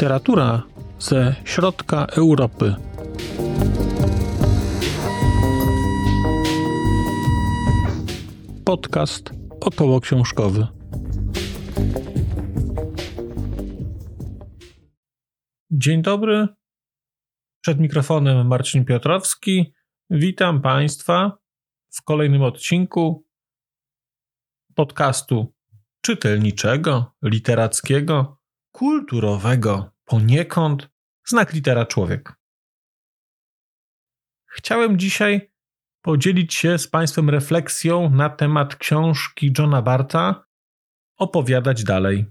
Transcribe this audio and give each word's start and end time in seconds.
Literatura 0.00 0.62
ze 0.98 1.34
środka 1.44 2.06
Europy. 2.06 2.74
Podcast 8.64 9.30
około 9.60 10.00
książkowy. 10.00 10.66
Dzień 15.70 16.02
dobry. 16.02 16.48
Przed 17.62 17.80
mikrofonem 17.80 18.46
Marcin 18.46 18.84
Piotrowski. 18.84 19.72
Witam 20.10 20.62
Państwa 20.62 21.38
w 21.90 22.02
kolejnym 22.02 22.42
odcinku 22.42 23.26
podcastu 24.74 25.54
czytelniczego, 26.02 27.12
literackiego, 27.22 28.40
kulturowego, 28.72 29.90
poniekąd 30.10 30.88
znak 31.26 31.52
litera 31.52 31.86
człowiek. 31.86 32.32
Chciałem 34.46 34.98
dzisiaj 34.98 35.50
podzielić 36.02 36.54
się 36.54 36.78
z 36.78 36.88
Państwem 36.88 37.30
refleksją 37.30 38.10
na 38.10 38.30
temat 38.30 38.76
książki 38.76 39.52
Johna 39.58 39.82
Barta 39.82 40.44
Opowiadać 41.18 41.84
dalej. 41.84 42.26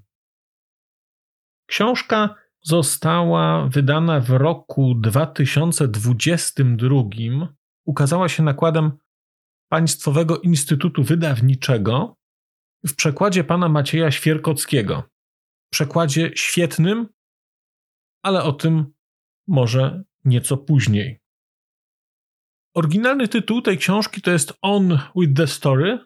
Książka 1.66 2.36
została 2.62 3.68
wydana 3.68 4.20
w 4.20 4.30
roku 4.30 4.96
2022. 4.96 7.04
Ukazała 7.86 8.30
się 8.30 8.44
nakładem 8.44 8.92
Państwowego 9.70 10.40
Instytutu 10.40 11.04
Wydawniczego 11.04 12.16
w 12.88 12.96
przekładzie 12.96 13.44
pana 13.44 13.70
Macieja 13.70 14.12
Świerkockiego. 14.12 15.04
Przekładzie 15.72 16.32
świetnym, 16.36 17.08
ale 18.22 18.44
o 18.44 18.52
tym 18.52 18.94
może 19.48 20.04
nieco 20.26 20.58
później. 20.58 21.20
Oryginalny 22.76 23.28
tytuł 23.28 23.62
tej 23.62 23.78
książki 23.78 24.22
to 24.22 24.32
jest 24.32 24.54
On 24.62 25.00
with 25.16 25.34
the 25.36 25.48
Story 25.48 26.00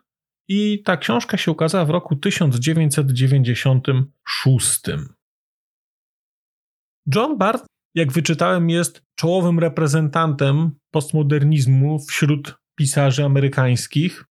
i 0.48 0.84
ta 0.84 0.98
książka 0.98 1.38
się 1.38 1.52
ukazała 1.52 1.86
w 1.86 1.90
roku 1.90 2.16
1996. 2.16 4.82
John 7.16 7.38
Bart, 7.38 7.66
jak 7.96 8.12
wyczytałem, 8.12 8.70
jest 8.70 9.04
czołowym 9.16 9.60
reprezentantem 9.60 10.72
postmodernizmu 10.92 12.00
wśród 12.00 12.56
pisarzy 12.76 13.26
amerykańskich. 13.26 14.26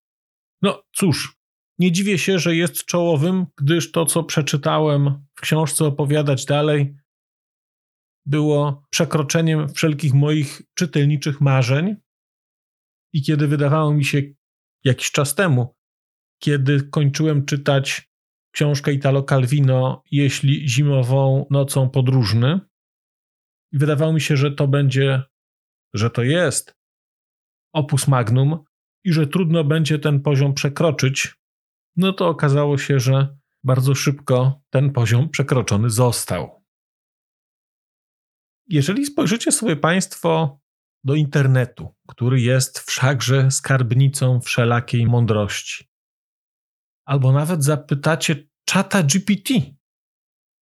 No 0.62 0.82
cóż, 0.92 1.36
nie 1.78 1.92
dziwię 1.92 2.18
się, 2.18 2.38
że 2.38 2.56
jest 2.56 2.84
czołowym, 2.84 3.46
gdyż 3.58 3.92
to, 3.92 4.06
co 4.06 4.24
przeczytałem 4.24 5.24
w 5.34 5.40
książce 5.40 5.84
opowiadać 5.84 6.44
dalej, 6.44 6.96
było 8.26 8.82
przekroczeniem 8.90 9.68
wszelkich 9.68 10.14
moich 10.14 10.62
czytelniczych 10.74 11.40
marzeń. 11.40 11.96
I 13.12 13.22
kiedy 13.22 13.48
wydawało 13.48 13.94
mi 13.94 14.04
się 14.04 14.22
jakiś 14.84 15.10
czas 15.10 15.34
temu, 15.34 15.76
kiedy 16.38 16.82
kończyłem 16.82 17.44
czytać 17.44 18.12
książkę 18.52 18.92
Italo 18.92 19.22
Calvino, 19.22 20.02
jeśli 20.10 20.68
zimową 20.68 21.46
nocą 21.50 21.90
podróżny, 21.90 22.60
wydawało 23.72 24.12
mi 24.12 24.20
się, 24.20 24.36
że 24.36 24.50
to 24.50 24.68
będzie, 24.68 25.22
że 25.94 26.10
to 26.10 26.22
jest 26.22 26.76
opus 27.72 28.08
magnum 28.08 28.64
i 29.04 29.12
że 29.12 29.26
trudno 29.26 29.64
będzie 29.64 29.98
ten 29.98 30.20
poziom 30.20 30.54
przekroczyć, 30.54 31.34
no 31.96 32.12
to 32.12 32.28
okazało 32.28 32.78
się, 32.78 33.00
że 33.00 33.36
bardzo 33.64 33.94
szybko 33.94 34.62
ten 34.70 34.92
poziom 34.92 35.28
przekroczony 35.30 35.90
został. 35.90 36.61
Jeżeli 38.72 39.06
spojrzycie 39.06 39.52
sobie 39.52 39.76
Państwo 39.76 40.60
do 41.04 41.14
internetu, 41.14 41.94
który 42.08 42.40
jest 42.40 42.78
wszakże 42.78 43.50
skarbnicą 43.50 44.40
wszelakiej 44.40 45.06
mądrości, 45.06 45.88
albo 47.06 47.32
nawet 47.32 47.64
zapytacie 47.64 48.48
czata 48.64 49.02
GPT. 49.02 49.54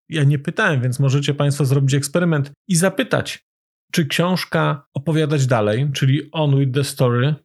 Ja 0.09 0.23
nie 0.23 0.39
pytałem, 0.39 0.81
więc 0.81 0.99
możecie 0.99 1.33
Państwo 1.33 1.65
zrobić 1.65 1.93
eksperyment 1.93 2.51
i 2.67 2.75
zapytać, 2.75 3.47
czy 3.91 4.05
książka 4.05 4.87
opowiadać 4.93 5.47
dalej, 5.47 5.91
czyli 5.93 6.29
On 6.31 6.59
with 6.59 6.73
the 6.73 6.83
Story, 6.83 7.35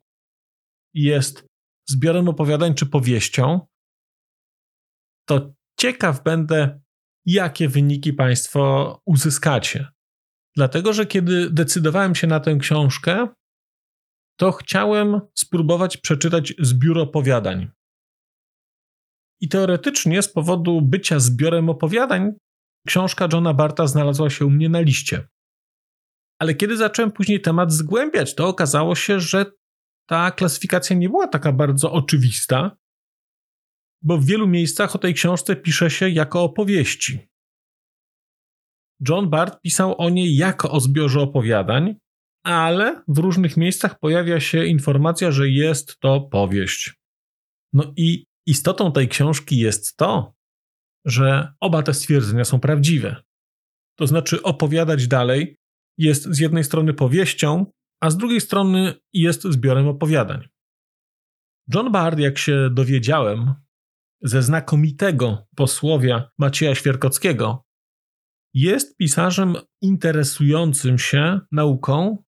jest 0.95 1.47
zbiorem 1.89 2.29
opowiadań 2.29 2.75
czy 2.75 2.87
powieścią, 2.87 3.67
to 5.29 5.55
ciekaw 5.81 6.23
będę, 6.23 6.81
jakie 7.27 7.69
wyniki 7.69 8.13
Państwo 8.13 9.03
uzyskacie. 9.05 9.96
Dlatego, 10.57 10.93
że 10.93 11.07
kiedy 11.07 11.51
decydowałem 11.51 12.15
się 12.15 12.27
na 12.27 12.41
tę 12.41 12.57
książkę, 12.57 13.29
to 14.39 14.53
chciałem 14.53 15.21
spróbować 15.35 15.97
przeczytać 15.97 16.55
zbiór 16.59 16.99
opowiadań. 16.99 17.71
I 19.41 19.49
teoretycznie 19.49 20.23
z 20.23 20.33
powodu 20.33 20.83
bycia 20.83 21.21
zbiorem 21.21 21.69
opowiadań, 21.69 22.33
książka 22.87 23.29
Johna 23.33 23.55
Barta 23.55 23.87
znalazła 23.87 24.31
się 24.31 24.47
u 24.47 24.51
mnie 24.51 24.69
na 24.69 24.81
liście. 24.81 25.29
Ale 26.39 26.55
kiedy 26.55 26.77
zacząłem 26.77 27.13
później 27.13 27.41
temat 27.41 27.73
zgłębiać, 27.73 28.35
to 28.35 28.49
okazało 28.49 28.95
się, 28.95 29.21
że 29.21 29.47
ta 30.09 30.31
klasyfikacja 30.31 30.97
nie 30.97 31.09
była 31.09 31.29
taka 31.29 31.53
bardzo 31.53 31.93
oczywista, 31.93 32.77
bo 34.03 34.19
w 34.19 34.27
wielu 34.27 34.47
miejscach 34.47 34.97
o 34.97 34.99
tej 34.99 35.15
książce 35.15 35.57
pisze 35.57 35.91
się 35.91 36.09
jako 36.09 36.43
opowieści. 36.43 37.29
John 39.09 39.31
Bart 39.31 39.61
pisał 39.63 40.01
o 40.01 40.11
niej 40.11 40.37
jako 40.37 40.71
o 40.71 40.81
zbiorze 40.81 41.21
opowiadań, 41.21 41.95
ale 42.45 43.03
w 43.09 43.19
różnych 43.19 43.57
miejscach 43.57 43.99
pojawia 43.99 44.41
się 44.41 44.65
informacja, 44.65 45.33
że 45.33 45.49
jest 45.49 46.01
to 46.01 46.21
powieść. 46.21 46.95
No 47.73 47.93
i 47.97 48.27
istotą 48.47 48.93
tej 48.93 49.09
książki 49.09 49.59
jest 49.59 49.97
to, 49.97 50.35
że 51.05 51.53
oba 51.61 51.83
te 51.83 51.95
stwierdzenia 51.95 52.45
są 52.45 52.61
prawdziwe. 52.61 53.17
To 53.99 54.07
znaczy, 54.07 54.43
opowiadać 54.43 55.09
dalej 55.09 55.57
jest 55.99 56.25
z 56.25 56.39
jednej 56.39 56.65
strony 56.65 56.95
powieścią, 56.95 57.67
a 58.01 58.11
z 58.11 58.17
drugiej 58.17 58.41
strony 58.41 58.95
jest 59.13 59.45
zbiorem 59.45 59.89
opowiadań. 59.89 60.49
John 61.75 61.93
Bard, 61.93 62.19
jak 62.19 62.39
się 62.39 62.71
dowiedziałem, 62.73 63.55
ze 64.23 64.43
znakomitego 64.43 65.47
posłowia 65.57 66.31
Macieja 66.39 66.75
Świerkockiego, 66.75 67.66
jest 68.57 68.97
pisarzem 68.97 69.55
interesującym 69.83 70.99
się 70.99 71.41
nauką, 71.53 72.25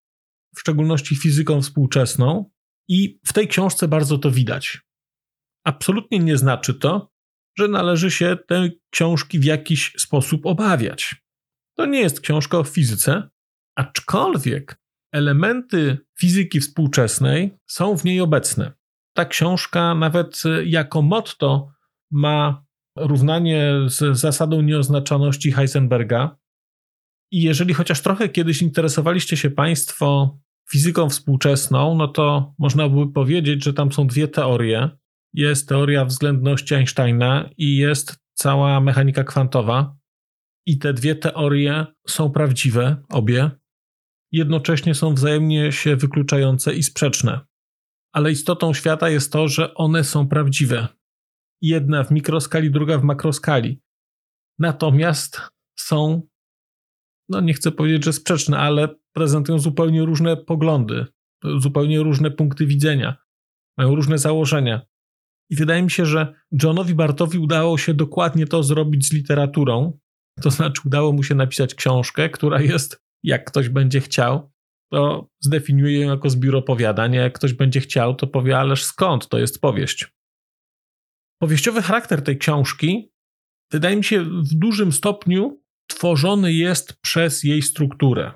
w 0.57 0.61
szczególności 0.61 1.17
fizyką 1.17 1.63
współczesną, 1.63 2.51
i 2.89 3.21
w 3.27 3.33
tej 3.33 3.49
książce 3.49 3.89
bardzo 3.89 4.19
to 4.19 4.31
widać. 4.31 4.81
Absolutnie 5.65 6.19
nie 6.19 6.37
znaczy 6.37 6.75
to, 6.75 7.13
że 7.59 7.69
należy 7.69 8.11
się 8.11 8.37
tej 8.49 8.81
książki 8.91 9.39
w 9.39 9.45
jakiś 9.45 9.93
sposób 9.99 10.47
obawiać. 10.47 11.17
To 11.77 11.87
nie 11.87 12.01
jest 12.01 12.21
książka 12.21 12.59
o 12.59 12.65
fizyce, 12.65 13.29
aczkolwiek 13.77 14.81
elementy 15.13 15.99
fizyki 16.19 16.61
współczesnej 16.61 17.59
są 17.67 17.97
w 17.97 18.05
niej 18.05 18.21
obecne. 18.21 18.73
Ta 19.17 19.25
książka, 19.25 19.95
nawet 19.95 20.43
jako 20.65 21.03
motto, 21.03 21.73
ma 22.11 22.65
równanie 23.01 23.73
z 23.87 24.19
zasadą 24.19 24.63
nieoznaczalności 24.63 25.53
Heisenberga. 25.53 26.37
I 27.31 27.43
jeżeli 27.43 27.75
chociaż 27.75 28.01
trochę 28.01 28.29
kiedyś 28.29 28.63
interesowaliście 28.63 29.37
się 29.37 29.51
Państwo 29.51 30.39
fizyką 30.71 31.09
współczesną, 31.09 31.95
no 31.95 32.09
to 32.09 32.55
można 32.59 32.89
by 32.89 33.13
powiedzieć, 33.13 33.65
że 33.65 33.75
tam 33.75 33.93
są 33.93 34.07
dwie 34.07 34.29
teorie. 34.29 34.91
Jest 35.35 35.69
teoria 35.69 36.05
względności 36.05 36.75
Einsteina 36.75 37.51
i 37.57 37.77
jest 37.77 38.17
cała 38.35 38.81
mechanika 38.81 39.25
kwantowa. 39.25 39.97
I 40.67 40.79
te 40.79 40.93
dwie 40.93 41.15
teorie 41.15 41.87
są 42.09 42.31
prawdziwe, 42.31 42.97
obie. 43.11 43.51
Jednocześnie 44.33 44.95
są 44.95 45.15
wzajemnie 45.15 45.73
się 45.73 45.97
wykluczające 45.97 46.75
i 46.75 46.83
sprzeczne. 46.83 47.41
Ale 48.13 48.33
istotą 48.33 48.75
świata 48.75 49.11
jest 49.11 49.33
to, 49.33 49.49
że 49.49 49.75
one 49.75 50.05
są 50.05 50.29
prawdziwe 50.29 50.89
jedna 51.63 52.05
w 52.05 52.11
mikroskali, 52.11 52.71
druga 52.71 52.99
w 52.99 53.03
makroskali. 53.03 53.81
Natomiast 54.59 55.41
są, 55.79 56.23
no 57.29 57.41
nie 57.41 57.55
chcę 57.55 57.73
powiedzieć, 57.73 58.05
że 58.05 58.13
sprzeczne, 58.13 58.59
ale 58.59 58.89
prezentują 59.13 59.59
zupełnie 59.59 60.03
różne 60.03 60.37
poglądy, 60.37 61.07
zupełnie 61.59 62.03
różne 62.03 62.31
punkty 62.31 62.67
widzenia, 62.67 63.17
mają 63.79 63.95
różne 63.95 64.19
założenia. 64.19 64.87
I 65.51 65.57
wydaje 65.57 65.83
mi 65.83 65.91
się, 65.91 66.07
że 66.07 66.35
Johnowi 66.63 66.95
Bartowi 66.95 67.39
udało 67.39 67.79
się 67.79 67.95
dokładnie 67.95 68.47
to 68.47 68.63
zrobić 68.63 69.09
z 69.09 69.13
literaturą. 69.13 69.99
To 70.43 70.51
znaczy, 70.51 70.83
udało 70.85 71.13
mu 71.13 71.23
się 71.23 71.35
napisać 71.35 71.75
książkę, 71.75 72.31
która 72.31 72.61
jest, 72.61 73.03
jak 73.23 73.45
ktoś 73.45 73.69
będzie 73.69 74.01
chciał, 74.01 74.53
to 74.93 75.29
zdefiniuje 75.41 76.01
ją 76.01 76.11
jako 76.11 76.31
zbiór 76.31 76.57
opowiadań. 76.57 77.15
Jak 77.15 77.33
ktoś 77.33 77.53
będzie 77.53 77.81
chciał, 77.81 78.15
to 78.15 78.27
powie, 78.27 78.59
ależ 78.59 78.85
skąd 78.85 79.29
to 79.29 79.39
jest 79.39 79.61
powieść. 79.61 80.18
Powieściowy 81.39 81.83
charakter 81.83 82.23
tej 82.23 82.39
książki 82.39 83.13
wydaje 83.73 83.97
mi 83.97 84.05
się 84.05 84.25
w 84.25 84.55
dużym 84.55 84.93
stopniu 84.93 85.63
tworzony 85.87 86.53
jest 86.53 87.01
przez 87.01 87.45
jej 87.45 87.63
strukturę. 87.63 88.33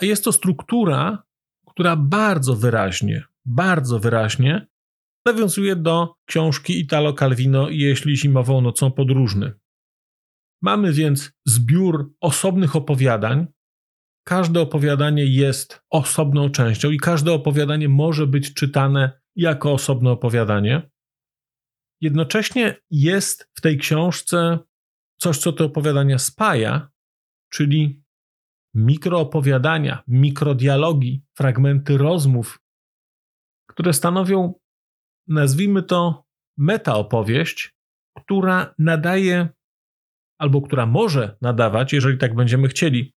A 0.00 0.04
jest 0.04 0.24
to 0.24 0.32
struktura, 0.32 1.22
która 1.66 1.96
bardzo 1.96 2.56
wyraźnie, 2.56 3.24
bardzo 3.44 3.98
wyraźnie 3.98 4.66
nawiązuje 5.26 5.76
do 5.76 6.14
książki 6.28 6.80
Italo 6.80 7.12
Calvino 7.12 7.68
Jeśli 7.70 8.16
zimową 8.16 8.60
nocą 8.60 8.90
podróżny. 8.90 9.52
Mamy 10.62 10.92
więc 10.92 11.32
zbiór 11.46 12.12
osobnych 12.20 12.76
opowiadań. 12.76 13.46
Każde 14.26 14.60
opowiadanie 14.60 15.26
jest 15.26 15.80
osobną 15.90 16.50
częścią 16.50 16.90
i 16.90 16.98
każde 16.98 17.32
opowiadanie 17.32 17.88
może 17.88 18.26
być 18.26 18.54
czytane 18.54 19.20
jako 19.36 19.72
osobne 19.72 20.10
opowiadanie. 20.10 20.90
Jednocześnie 22.00 22.76
jest 22.90 23.50
w 23.54 23.60
tej 23.60 23.78
książce 23.78 24.58
coś, 25.20 25.38
co 25.38 25.52
te 25.52 25.64
opowiadania 25.64 26.18
spaja, 26.18 26.90
czyli 27.52 28.02
mikroopowiadania, 28.74 30.02
mikrodialogi, 30.08 31.24
fragmenty 31.36 31.98
rozmów, 31.98 32.58
które 33.68 33.92
stanowią, 33.92 34.54
nazwijmy 35.26 35.82
to, 35.82 36.26
metaopowieść, 36.56 37.76
która 38.16 38.74
nadaje 38.78 39.48
albo 40.38 40.62
która 40.62 40.86
może 40.86 41.36
nadawać, 41.40 41.92
jeżeli 41.92 42.18
tak 42.18 42.34
będziemy 42.34 42.68
chcieli, 42.68 43.14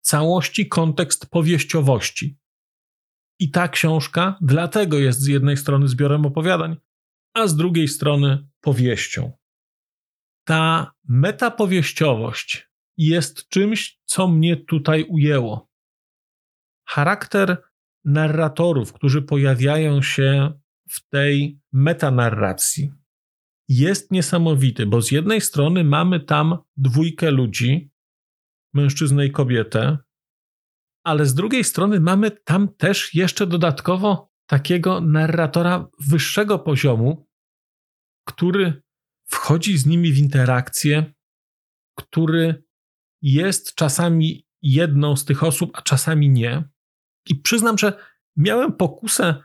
całości 0.00 0.68
kontekst 0.68 1.30
powieściowości. 1.30 2.38
I 3.40 3.50
ta 3.50 3.68
książka 3.68 4.38
dlatego 4.40 4.98
jest 4.98 5.20
z 5.20 5.26
jednej 5.26 5.56
strony 5.56 5.88
zbiorem 5.88 6.26
opowiadań, 6.26 6.76
a 7.38 7.46
z 7.46 7.56
drugiej 7.56 7.88
strony 7.88 8.48
powieścią. 8.60 9.32
Ta 10.44 10.92
metapowieściowość 11.08 12.68
jest 12.96 13.48
czymś, 13.48 14.00
co 14.04 14.28
mnie 14.28 14.56
tutaj 14.56 15.04
ujęło. 15.08 15.70
Charakter 16.86 17.62
narratorów, 18.04 18.92
którzy 18.92 19.22
pojawiają 19.22 20.02
się 20.02 20.60
w 20.90 21.08
tej 21.08 21.60
metanarracji, 21.72 22.92
jest 23.68 24.10
niesamowity, 24.10 24.86
bo 24.86 25.02
z 25.02 25.10
jednej 25.10 25.40
strony 25.40 25.84
mamy 25.84 26.20
tam 26.20 26.58
dwójkę 26.76 27.30
ludzi, 27.30 27.90
mężczyznę 28.74 29.26
i 29.26 29.30
kobietę, 29.30 29.98
ale 31.04 31.26
z 31.26 31.34
drugiej 31.34 31.64
strony 31.64 32.00
mamy 32.00 32.30
tam 32.30 32.74
też 32.74 33.14
jeszcze 33.14 33.46
dodatkowo 33.46 34.32
takiego 34.46 35.00
narratora 35.00 35.88
wyższego 36.00 36.58
poziomu, 36.58 37.27
który 38.28 38.82
wchodzi 39.26 39.78
z 39.78 39.86
nimi 39.86 40.12
w 40.12 40.18
interakcję, 40.18 41.14
który 41.98 42.64
jest 43.22 43.74
czasami 43.74 44.46
jedną 44.62 45.16
z 45.16 45.24
tych 45.24 45.44
osób, 45.44 45.70
a 45.74 45.82
czasami 45.82 46.30
nie. 46.30 46.68
I 47.26 47.36
przyznam, 47.36 47.78
że 47.78 47.92
miałem 48.36 48.72
pokusę 48.72 49.42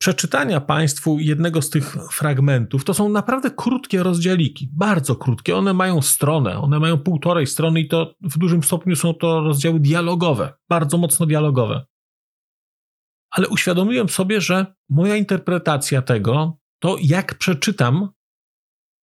przeczytania 0.00 0.60
Państwu 0.60 1.18
jednego 1.18 1.62
z 1.62 1.70
tych 1.70 1.96
fragmentów. 2.12 2.84
To 2.84 2.94
są 2.94 3.08
naprawdę 3.08 3.50
krótkie 3.50 4.02
rozdziałiki, 4.02 4.70
bardzo 4.72 5.16
krótkie. 5.16 5.56
One 5.56 5.74
mają 5.74 6.02
stronę, 6.02 6.58
one 6.58 6.78
mają 6.78 6.98
półtorej 6.98 7.46
strony 7.46 7.80
i 7.80 7.88
to 7.88 8.14
w 8.20 8.38
dużym 8.38 8.62
stopniu 8.62 8.96
są 8.96 9.14
to 9.14 9.40
rozdziały 9.40 9.80
dialogowe, 9.80 10.52
bardzo 10.68 10.98
mocno 10.98 11.26
dialogowe. 11.26 11.86
Ale 13.30 13.48
uświadomiłem 13.48 14.08
sobie, 14.08 14.40
że 14.40 14.74
moja 14.88 15.16
interpretacja 15.16 16.02
tego, 16.02 16.58
to 16.78 16.96
jak 17.02 17.38
przeczytam, 17.38 18.08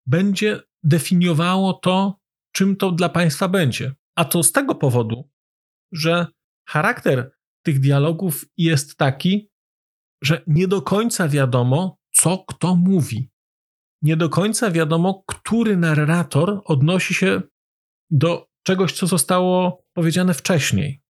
będzie 0.07 0.61
definiowało 0.83 1.73
to, 1.73 2.19
czym 2.51 2.75
to 2.75 2.91
dla 2.91 3.09
Państwa 3.09 3.47
będzie. 3.47 3.95
A 4.15 4.25
to 4.25 4.43
z 4.43 4.51
tego 4.51 4.75
powodu, 4.75 5.29
że 5.91 6.27
charakter 6.69 7.31
tych 7.65 7.79
dialogów 7.79 8.45
jest 8.57 8.97
taki, 8.97 9.49
że 10.23 10.41
nie 10.47 10.67
do 10.67 10.81
końca 10.81 11.27
wiadomo, 11.27 11.97
co 12.13 12.45
kto 12.47 12.75
mówi. 12.75 13.29
Nie 14.01 14.17
do 14.17 14.29
końca 14.29 14.71
wiadomo, 14.71 15.23
który 15.27 15.77
narrator 15.77 16.61
odnosi 16.65 17.13
się 17.13 17.41
do 18.09 18.47
czegoś, 18.63 18.93
co 18.93 19.07
zostało 19.07 19.83
powiedziane 19.93 20.33
wcześniej. 20.33 21.01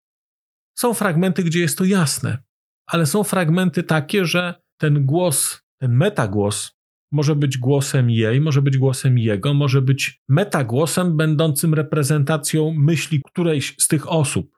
Są 0.77 0.93
fragmenty, 0.93 1.43
gdzie 1.43 1.59
jest 1.59 1.77
to 1.77 1.83
jasne, 1.83 2.43
ale 2.85 3.05
są 3.05 3.23
fragmenty 3.23 3.83
takie, 3.83 4.25
że 4.25 4.61
ten 4.77 5.05
głos, 5.05 5.61
ten 5.81 5.91
metagłos 5.91 6.76
może 7.11 7.35
być 7.35 7.57
głosem 7.57 8.09
jej, 8.09 8.41
może 8.41 8.61
być 8.61 8.77
głosem 8.77 9.17
jego, 9.17 9.53
może 9.53 9.81
być 9.81 10.21
metagłosem 10.29 11.17
będącym 11.17 11.73
reprezentacją 11.73 12.73
myśli 12.77 13.21
którejś 13.25 13.75
z 13.79 13.87
tych 13.87 14.11
osób. 14.11 14.57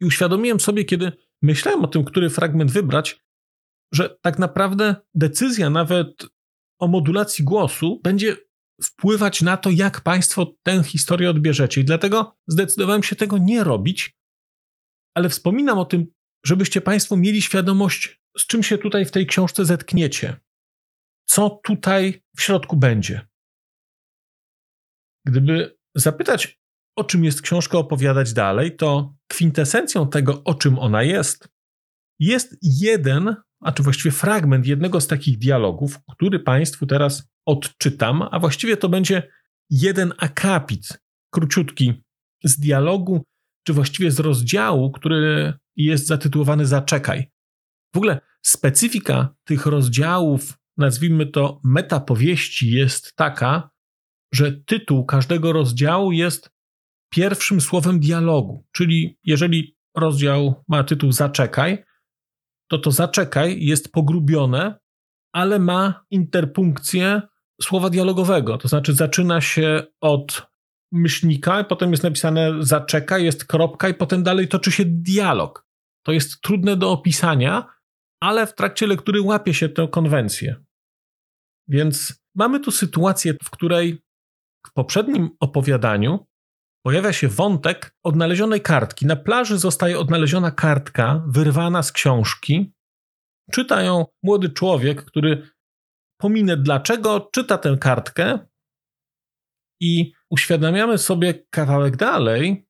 I 0.00 0.04
uświadomiłem 0.04 0.60
sobie, 0.60 0.84
kiedy 0.84 1.12
myślałem 1.42 1.84
o 1.84 1.88
tym, 1.88 2.04
który 2.04 2.30
fragment 2.30 2.70
wybrać, 2.70 3.24
że 3.92 4.16
tak 4.22 4.38
naprawdę 4.38 4.96
decyzja 5.14 5.70
nawet 5.70 6.26
o 6.80 6.88
modulacji 6.88 7.44
głosu 7.44 8.00
będzie 8.04 8.36
wpływać 8.82 9.42
na 9.42 9.56
to, 9.56 9.70
jak 9.70 10.00
Państwo 10.00 10.54
tę 10.62 10.82
historię 10.84 11.30
odbierzecie. 11.30 11.80
I 11.80 11.84
dlatego 11.84 12.36
zdecydowałem 12.46 13.02
się 13.02 13.16
tego 13.16 13.38
nie 13.38 13.64
robić, 13.64 14.16
ale 15.14 15.28
wspominam 15.28 15.78
o 15.78 15.84
tym, 15.84 16.06
żebyście 16.46 16.80
Państwo 16.80 17.16
mieli 17.16 17.42
świadomość, 17.42 18.20
z 18.38 18.46
czym 18.46 18.62
się 18.62 18.78
tutaj 18.78 19.04
w 19.04 19.10
tej 19.10 19.26
książce 19.26 19.64
zetkniecie. 19.64 20.36
Co 21.24 21.60
tutaj 21.64 22.22
w 22.36 22.42
środku 22.42 22.76
będzie. 22.76 23.26
Gdyby 25.26 25.76
zapytać, 25.94 26.60
o 26.96 27.04
czym 27.04 27.24
jest 27.24 27.42
książka 27.42 27.78
opowiadać 27.78 28.32
dalej, 28.32 28.76
to 28.76 29.14
kwintesencją 29.28 30.08
tego, 30.08 30.44
o 30.44 30.54
czym 30.54 30.78
ona 30.78 31.02
jest, 31.02 31.48
jest 32.18 32.56
jeden 32.62 33.36
a 33.64 33.72
czy 33.72 33.82
właściwie 33.82 34.10
fragment 34.10 34.66
jednego 34.66 35.00
z 35.00 35.06
takich 35.06 35.38
dialogów, 35.38 35.98
który 36.10 36.40
Państwu 36.40 36.86
teraz 36.86 37.28
odczytam, 37.46 38.22
a 38.30 38.38
właściwie 38.38 38.76
to 38.76 38.88
będzie 38.88 39.32
jeden 39.70 40.12
akapit, 40.18 40.88
króciutki, 41.30 42.02
z 42.44 42.60
dialogu, 42.60 43.24
czy 43.66 43.72
właściwie 43.72 44.10
z 44.10 44.20
rozdziału, 44.20 44.90
który 44.90 45.52
jest 45.76 46.06
zatytułowany 46.06 46.66
Zaczekaj. 46.66 47.30
W 47.94 47.96
ogóle 47.96 48.20
specyfika 48.42 49.34
tych 49.44 49.66
rozdziałów, 49.66 50.58
nazwijmy 50.76 51.26
to 51.26 51.60
metapowieści, 51.64 52.70
jest 52.70 53.16
taka, 53.16 53.70
że 54.34 54.52
tytuł 54.52 55.04
każdego 55.04 55.52
rozdziału 55.52 56.12
jest 56.12 56.50
pierwszym 57.10 57.60
słowem 57.60 58.00
dialogu. 58.00 58.66
Czyli 58.72 59.18
jeżeli 59.24 59.76
rozdział 59.96 60.64
ma 60.68 60.84
tytuł 60.84 61.12
Zaczekaj, 61.12 61.84
to 62.68 62.78
to 62.78 62.90
zaczekaj 62.90 63.64
jest 63.64 63.92
pogrubione, 63.92 64.78
ale 65.32 65.58
ma 65.58 66.04
interpunkcję 66.10 67.22
słowa 67.62 67.90
dialogowego. 67.90 68.58
To 68.58 68.68
znaczy 68.68 68.94
zaczyna 68.94 69.40
się 69.40 69.82
od 70.00 70.46
myślnika, 70.92 71.64
potem 71.64 71.90
jest 71.90 72.02
napisane 72.02 72.54
zaczekaj, 72.60 73.24
jest 73.24 73.44
kropka 73.44 73.88
i 73.88 73.94
potem 73.94 74.22
dalej 74.22 74.48
toczy 74.48 74.72
się 74.72 74.84
dialog. 74.84 75.66
To 76.02 76.12
jest 76.12 76.40
trudne 76.40 76.76
do 76.76 76.90
opisania, 76.90 77.66
ale 78.20 78.46
w 78.46 78.54
trakcie 78.54 78.86
lektury 78.86 79.22
łapie 79.22 79.54
się 79.54 79.68
tę 79.68 79.88
konwencję. 79.90 80.63
Więc 81.68 82.22
mamy 82.34 82.60
tu 82.60 82.70
sytuację, 82.70 83.34
w 83.44 83.50
której 83.50 84.02
w 84.66 84.72
poprzednim 84.72 85.30
opowiadaniu 85.40 86.26
pojawia 86.86 87.12
się 87.12 87.28
wątek 87.28 87.94
odnalezionej 88.02 88.60
kartki. 88.60 89.06
Na 89.06 89.16
plaży 89.16 89.58
zostaje 89.58 89.98
odnaleziona 89.98 90.50
kartka 90.50 91.24
wyrwana 91.26 91.82
z 91.82 91.92
książki. 91.92 92.72
Czyta 93.52 93.82
ją 93.82 94.04
młody 94.22 94.50
człowiek, 94.50 95.04
który 95.04 95.48
pominę 96.20 96.56
dlaczego, 96.56 97.28
czyta 97.32 97.58
tę 97.58 97.76
kartkę 97.80 98.38
i 99.80 100.12
uświadamiamy 100.30 100.98
sobie 100.98 101.34
kawałek 101.50 101.96
dalej, 101.96 102.66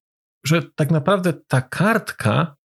że 0.47 0.63
tak 0.63 0.91
naprawdę 0.91 1.33
ta 1.33 1.63
kartka 1.63 2.57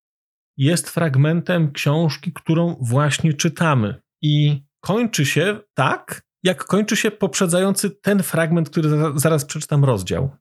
jest 0.57 0.89
fragmentem 0.89 1.71
książki, 1.71 2.33
którą 2.33 2.77
właśnie 2.81 3.33
czytamy. 3.33 4.01
I 4.21 4.63
kończy 4.79 5.25
się 5.25 5.59
tak, 5.73 6.21
jak 6.43 6.65
kończy 6.65 6.95
się 6.95 7.11
poprzedzający 7.11 7.91
ten 7.91 8.23
fragment, 8.23 8.69
który 8.69 8.89
zaraz 9.15 9.45
przeczytam 9.45 9.85
rozdział. 9.85 10.37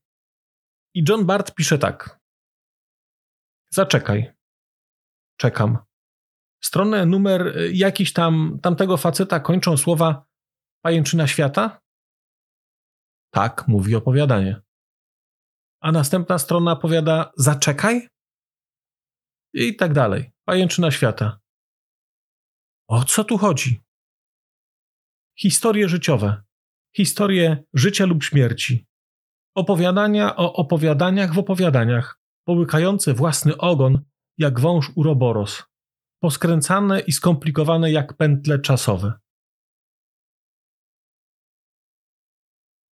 I 0.95 1.04
John 1.09 1.26
Bart 1.26 1.54
pisze 1.54 1.78
tak. 1.78 2.21
Zaczekaj. 3.71 4.33
Czekam. 5.40 5.78
Stronę 6.62 7.07
numer 7.07 7.47
y, 7.47 7.73
jakiś 7.73 8.12
tam 8.12 8.59
tamtego 8.62 8.97
faceta 8.97 9.40
kończą 9.40 9.76
słowa 9.76 10.26
pajęczyna 10.85 11.26
świata? 11.26 11.80
Tak, 13.30 13.68
mówi 13.68 13.97
opowiadanie. 13.97 14.62
A 15.83 15.92
następna 15.92 16.38
strona 16.38 16.76
powiada 16.76 17.33
zaczekaj? 17.37 18.09
I 19.54 19.76
tak 19.76 19.92
dalej. 19.92 20.33
Pajęczyna 20.45 20.90
świata. 20.90 21.40
O 22.88 23.04
co 23.04 23.25
tu 23.25 23.38
chodzi? 23.38 23.80
Historie 25.40 25.88
życiowe. 25.88 26.42
Historie 26.97 27.64
życia 27.75 28.07
lub 28.07 28.25
śmierci 28.25 28.87
Opowiadania 29.54 30.37
o 30.37 30.52
opowiadaniach 30.52 31.35
w 31.35 31.38
opowiadaniach, 31.38 32.21
połykające 32.45 33.14
własny 33.14 33.57
ogon 33.57 34.04
jak 34.38 34.61
wąż 34.61 34.90
uroboros, 34.95 35.62
poskręcane 36.23 37.00
i 37.00 37.12
skomplikowane 37.12 37.92
jak 37.92 38.16
pętle 38.16 38.59
czasowe. 38.59 39.12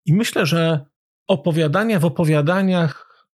I 0.07 0.15
myślę, 0.15 0.47
że 0.47 0.87
opowiadania 1.29 2.01
w 2.01 2.05
opowiadaniach 2.05 3.27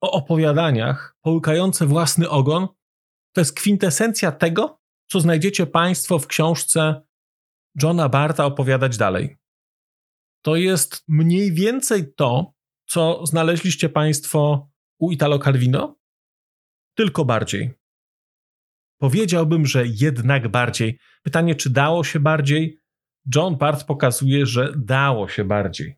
o 0.00 0.12
opowiadaniach, 0.12 1.16
połykające 1.22 1.86
własny 1.86 2.28
ogon, 2.28 2.68
to 3.34 3.40
jest 3.40 3.56
kwintesencja 3.56 4.32
tego, 4.32 4.80
co 5.10 5.20
znajdziecie 5.20 5.66
Państwo 5.66 6.18
w 6.18 6.26
książce 6.26 7.02
Johna 7.82 8.08
Barta 8.08 8.44
opowiadać 8.44 8.96
dalej. 8.96 9.36
To 10.42 10.56
jest 10.56 11.04
mniej 11.08 11.52
więcej 11.52 12.14
to, 12.14 12.52
co 12.86 13.26
znaleźliście 13.26 13.88
Państwo 13.88 14.70
u 14.98 15.12
Italo 15.12 15.38
Calvino, 15.38 15.98
tylko 16.94 17.24
bardziej. 17.24 17.70
Powiedziałbym, 18.98 19.66
że 19.66 19.84
jednak 19.86 20.48
bardziej. 20.48 20.98
Pytanie, 21.22 21.54
czy 21.54 21.70
dało 21.70 22.04
się 22.04 22.20
bardziej? 22.20 22.78
John 23.34 23.56
Bart 23.56 23.84
pokazuje, 23.84 24.46
że 24.46 24.72
dało 24.76 25.28
się 25.28 25.44
bardziej. 25.44 25.96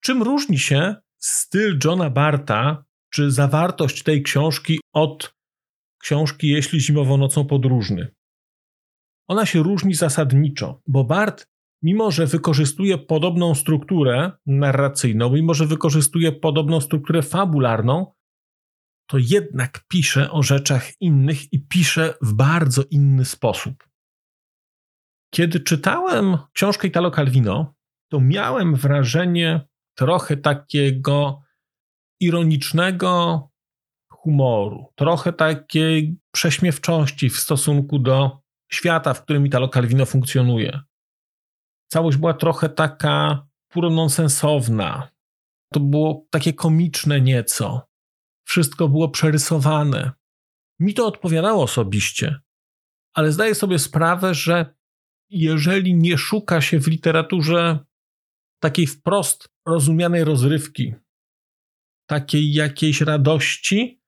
Czym 0.00 0.22
różni 0.22 0.58
się 0.58 0.94
styl 1.18 1.78
Johna 1.84 2.10
Barta, 2.10 2.84
czy 3.10 3.30
zawartość 3.30 4.02
tej 4.02 4.22
książki 4.22 4.80
od 4.92 5.34
książki 5.98 6.48
Jeśli 6.48 6.80
zimową 6.80 7.16
nocą 7.16 7.46
podróżny? 7.46 8.14
Ona 9.28 9.46
się 9.46 9.62
różni 9.62 9.94
zasadniczo, 9.94 10.82
bo 10.86 11.04
Bart, 11.04 11.48
mimo 11.82 12.10
że 12.10 12.26
wykorzystuje 12.26 12.98
podobną 12.98 13.54
strukturę 13.54 14.32
narracyjną, 14.46 15.30
mimo 15.30 15.54
że 15.54 15.66
wykorzystuje 15.66 16.32
podobną 16.32 16.80
strukturę 16.80 17.22
fabularną, 17.22 18.14
to 19.10 19.18
jednak 19.18 19.84
pisze 19.88 20.30
o 20.30 20.42
rzeczach 20.42 21.00
innych 21.00 21.52
i 21.52 21.66
pisze 21.66 22.14
w 22.22 22.32
bardzo 22.32 22.82
inny 22.90 23.24
sposób. 23.24 23.88
Kiedy 25.34 25.60
czytałem 25.60 26.38
książkę 26.52 26.88
Italo 26.88 27.10
Calvino, 27.10 27.74
to 28.10 28.20
miałem 28.20 28.74
wrażenie 28.74 29.68
trochę 29.94 30.36
takiego 30.36 31.42
ironicznego 32.20 33.42
humoru, 34.12 34.92
trochę 34.94 35.32
takiej 35.32 36.16
prześmiewczości 36.32 37.30
w 37.30 37.36
stosunku 37.36 37.98
do 37.98 38.47
świata, 38.68 39.14
w 39.14 39.22
którym 39.22 39.46
Italo 39.46 39.68
Calvino 39.68 40.06
funkcjonuje. 40.06 40.80
Całość 41.90 42.18
była 42.18 42.34
trochę 42.34 42.68
taka 42.68 43.46
puro 43.68 43.90
nonsensowna. 43.90 45.08
To 45.72 45.80
było 45.80 46.26
takie 46.30 46.52
komiczne 46.52 47.20
nieco. 47.20 47.88
Wszystko 48.44 48.88
było 48.88 49.08
przerysowane. 49.08 50.12
Mi 50.80 50.94
to 50.94 51.06
odpowiadało 51.06 51.62
osobiście, 51.62 52.40
ale 53.14 53.32
zdaję 53.32 53.54
sobie 53.54 53.78
sprawę, 53.78 54.34
że 54.34 54.74
jeżeli 55.30 55.94
nie 55.94 56.18
szuka 56.18 56.60
się 56.60 56.80
w 56.80 56.88
literaturze 56.88 57.78
takiej 58.62 58.86
wprost 58.86 59.48
rozumianej 59.66 60.24
rozrywki, 60.24 60.94
takiej 62.06 62.52
jakiejś 62.52 63.00
radości, 63.00 64.00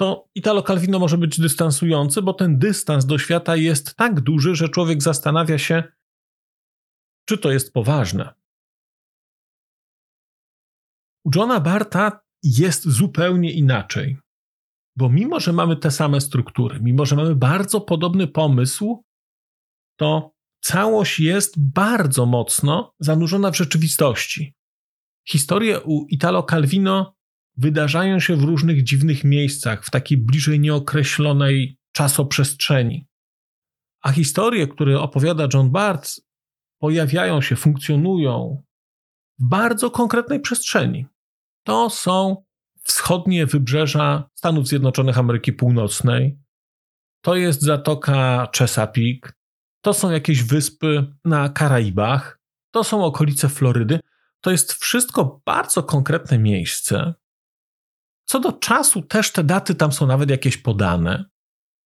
to 0.00 0.28
Italo 0.34 0.62
Calvino 0.62 0.98
może 0.98 1.18
być 1.18 1.40
dystansujący, 1.40 2.22
bo 2.22 2.32
ten 2.32 2.58
dystans 2.58 3.06
do 3.06 3.18
świata 3.18 3.56
jest 3.56 3.96
tak 3.96 4.20
duży, 4.20 4.54
że 4.54 4.68
człowiek 4.68 5.02
zastanawia 5.02 5.58
się, 5.58 5.84
czy 7.28 7.38
to 7.38 7.50
jest 7.50 7.72
poważne. 7.72 8.34
U 11.24 11.30
Johna 11.34 11.60
Barta 11.60 12.20
jest 12.42 12.88
zupełnie 12.88 13.52
inaczej, 13.52 14.18
bo 14.96 15.08
mimo, 15.08 15.40
że 15.40 15.52
mamy 15.52 15.76
te 15.76 15.90
same 15.90 16.20
struktury, 16.20 16.80
mimo, 16.80 17.06
że 17.06 17.16
mamy 17.16 17.36
bardzo 17.36 17.80
podobny 17.80 18.26
pomysł, 18.28 19.04
to 19.98 20.34
całość 20.60 21.20
jest 21.20 21.70
bardzo 21.72 22.26
mocno 22.26 22.94
zanurzona 23.00 23.50
w 23.50 23.56
rzeczywistości. 23.56 24.54
Historie 25.28 25.80
u 25.80 26.06
Italo 26.06 26.42
Calvino 26.42 27.19
wydarzają 27.56 28.20
się 28.20 28.36
w 28.36 28.44
różnych 28.44 28.82
dziwnych 28.82 29.24
miejscach, 29.24 29.84
w 29.84 29.90
takiej 29.90 30.18
bliżej 30.18 30.60
nieokreślonej 30.60 31.78
czasoprzestrzeni. 31.92 33.06
A 34.02 34.12
historie, 34.12 34.66
które 34.66 35.00
opowiada 35.00 35.48
John 35.54 35.70
Bart, 35.70 36.20
pojawiają 36.78 37.40
się, 37.40 37.56
funkcjonują 37.56 38.62
w 39.38 39.48
bardzo 39.48 39.90
konkretnej 39.90 40.40
przestrzeni. 40.40 41.06
To 41.64 41.90
są 41.90 42.44
wschodnie 42.82 43.46
wybrzeża 43.46 44.30
Stanów 44.34 44.68
Zjednoczonych 44.68 45.18
Ameryki 45.18 45.52
Północnej. 45.52 46.38
To 47.20 47.36
jest 47.36 47.62
Zatoka 47.62 48.48
Chesapeake. 48.56 49.32
To 49.80 49.94
są 49.94 50.10
jakieś 50.10 50.42
wyspy 50.42 51.14
na 51.24 51.48
Karaibach. 51.48 52.40
To 52.70 52.84
są 52.84 53.04
okolice 53.04 53.48
Florydy. 53.48 54.00
To 54.40 54.50
jest 54.50 54.72
wszystko 54.72 55.42
bardzo 55.46 55.82
konkretne 55.82 56.38
miejsce. 56.38 57.14
Co 58.30 58.40
do 58.40 58.52
czasu, 58.52 59.02
też 59.02 59.32
te 59.32 59.44
daty 59.44 59.74
tam 59.74 59.92
są 59.92 60.06
nawet 60.06 60.30
jakieś 60.30 60.56
podane, 60.56 61.24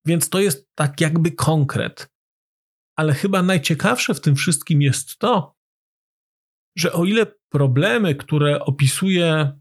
więc 0.06 0.28
to 0.28 0.40
jest 0.40 0.70
tak 0.74 1.00
jakby 1.00 1.32
konkret. 1.32 2.12
Ale 2.96 3.14
chyba 3.14 3.42
najciekawsze 3.42 4.14
w 4.14 4.20
tym 4.20 4.36
wszystkim 4.36 4.82
jest 4.82 5.18
to, 5.18 5.56
że 6.78 6.92
o 6.92 7.04
ile 7.04 7.26
problemy, 7.48 8.14
które 8.14 8.60
opisuje 8.60 9.58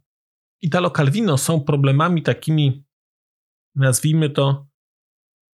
Italo 0.61 0.89
Calvino, 0.89 1.37
są 1.37 1.61
problemami 1.61 2.21
takimi, 2.21 2.85
nazwijmy 3.75 4.29
to, 4.29 4.67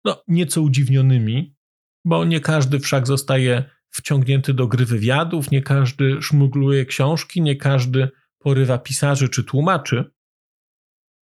no, 0.04 0.22
nieco 0.28 0.62
udziwnionymi, 0.62 1.56
bo 2.04 2.24
nie 2.24 2.40
każdy 2.40 2.80
wszak 2.80 3.06
zostaje 3.06 3.70
wciągnięty 3.90 4.54
do 4.54 4.66
gry 4.66 4.84
wywiadów, 4.84 5.50
nie 5.50 5.62
każdy 5.62 6.22
szmugluje 6.22 6.84
książki, 6.84 7.42
nie 7.42 7.56
każdy 7.56 8.08
porywa 8.38 8.78
pisarzy 8.78 9.28
czy 9.28 9.44
tłumaczy. 9.44 10.15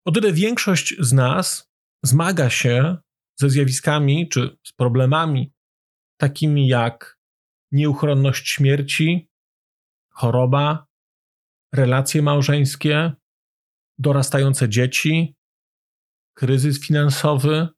O 0.04 0.12
tyle 0.12 0.32
większość 0.32 0.94
z 0.99 1.12
nas 1.12 1.71
zmaga 2.04 2.50
się 2.50 2.97
ze 3.38 3.50
zjawiskami 3.50 4.28
czy 4.28 4.56
z 4.66 4.73
problemami 4.73 5.52
takimi 6.21 6.68
jak 6.68 7.18
nieuchronność 7.73 8.49
śmierci, 8.49 9.30
choroba, 10.11 10.87
relacje 11.75 12.23
małżeńskie, 12.23 13.12
dorastające 13.99 14.68
dzieci, 14.68 15.37
kryzys 16.37 16.87
finansowy, 16.87 17.68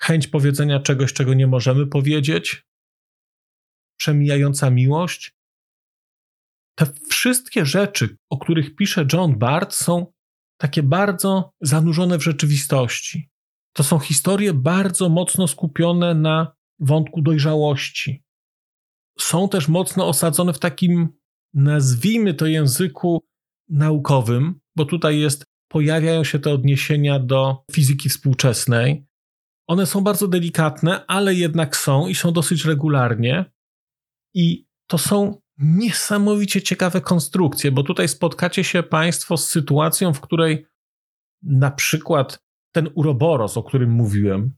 chęć 0.00 0.28
powiedzenia 0.28 0.80
czegoś, 0.80 1.12
czego 1.12 1.34
nie 1.34 1.46
możemy 1.46 1.86
powiedzieć, 1.86 2.66
przemijająca 3.98 4.70
miłość. 4.70 5.36
Te 6.78 6.86
wszystkie 7.10 7.66
rzeczy, 7.66 8.16
o 8.30 8.38
których 8.38 8.76
pisze 8.76 9.06
John 9.12 9.38
Bart, 9.38 9.74
są 9.74 10.12
takie 10.56 10.82
bardzo 10.82 11.50
zanurzone 11.60 12.18
w 12.18 12.22
rzeczywistości. 12.22 13.30
To 13.72 13.82
są 13.82 13.98
historie 13.98 14.54
bardzo 14.54 15.08
mocno 15.08 15.48
skupione 15.48 16.14
na 16.14 16.56
wątku 16.80 17.22
dojrzałości. 17.22 18.24
Są 19.18 19.48
też 19.48 19.68
mocno 19.68 20.08
osadzone 20.08 20.52
w 20.52 20.58
takim, 20.58 21.08
nazwijmy 21.54 22.34
to 22.34 22.46
języku 22.46 23.24
naukowym, 23.68 24.60
bo 24.76 24.84
tutaj 24.84 25.18
jest, 25.20 25.44
pojawiają 25.68 26.24
się 26.24 26.38
te 26.38 26.52
odniesienia 26.52 27.18
do 27.18 27.64
fizyki 27.72 28.08
współczesnej. 28.08 29.06
One 29.66 29.86
są 29.86 30.00
bardzo 30.00 30.28
delikatne, 30.28 31.06
ale 31.06 31.34
jednak 31.34 31.76
są 31.76 32.08
i 32.08 32.14
są 32.14 32.32
dosyć 32.32 32.64
regularnie. 32.64 33.44
I 34.34 34.66
to 34.86 34.98
są 34.98 35.40
niesamowicie 35.58 36.62
ciekawe 36.62 37.00
konstrukcje, 37.00 37.72
bo 37.72 37.82
tutaj 37.82 38.08
spotkacie 38.08 38.64
się 38.64 38.82
Państwo 38.82 39.36
z 39.36 39.48
sytuacją, 39.48 40.12
w 40.12 40.20
której 40.20 40.66
na 41.42 41.70
przykład 41.70 42.44
ten 42.74 42.90
uroboros, 42.94 43.56
o 43.56 43.62
którym 43.62 43.90
mówiłem, 43.90 44.56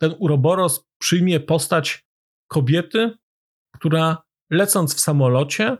ten 0.00 0.14
uroboros 0.18 0.86
przyjmie 0.98 1.40
postać 1.40 2.06
kobiety, 2.50 3.18
która 3.74 4.22
lecąc 4.50 4.94
w 4.94 5.00
samolocie, 5.00 5.76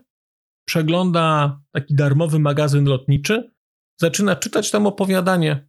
przegląda 0.69 1.61
taki 1.73 1.95
darmowy 1.95 2.39
magazyn 2.39 2.85
lotniczy, 2.85 3.53
zaczyna 4.01 4.37
czytać 4.37 4.71
tam 4.71 4.87
opowiadanie 4.87 5.69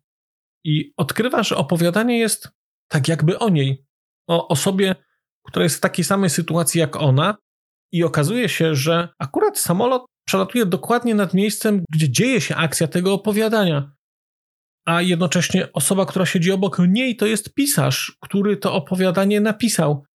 i 0.65 0.93
odkrywa, 0.97 1.43
że 1.43 1.55
opowiadanie 1.57 2.19
jest 2.19 2.49
tak 2.87 3.07
jakby 3.07 3.39
o 3.39 3.49
niej, 3.49 3.85
o 4.27 4.47
osobie, 4.47 4.95
która 5.45 5.63
jest 5.63 5.77
w 5.77 5.81
takiej 5.81 6.05
samej 6.05 6.29
sytuacji 6.29 6.79
jak 6.79 6.95
ona, 6.95 7.37
i 7.91 8.03
okazuje 8.03 8.49
się, 8.49 8.75
że 8.75 9.09
akurat 9.19 9.59
samolot 9.59 10.05
przelatuje 10.27 10.65
dokładnie 10.65 11.15
nad 11.15 11.33
miejscem, 11.33 11.83
gdzie 11.89 12.09
dzieje 12.09 12.41
się 12.41 12.55
akcja 12.55 12.87
tego 12.87 13.13
opowiadania. 13.13 13.91
A 14.85 15.01
jednocześnie 15.01 15.73
osoba, 15.73 16.05
która 16.05 16.25
siedzi 16.25 16.51
obok 16.51 16.79
niej, 16.79 17.15
to 17.15 17.25
jest 17.25 17.53
pisarz, 17.53 18.17
który 18.21 18.57
to 18.57 18.73
opowiadanie 18.73 19.41
napisał. 19.41 20.05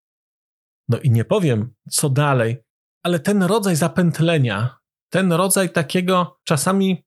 No 0.89 0.99
i 0.99 1.11
nie 1.11 1.25
powiem, 1.25 1.75
co 1.91 2.11
dalej, 2.11 2.57
ale 3.03 3.21
ten 3.21 3.43
rodzaj 3.43 3.77
zapętlenia, 3.77 4.77
ten 5.13 5.33
rodzaj 5.33 5.71
takiego 5.71 6.39
czasami 6.45 7.05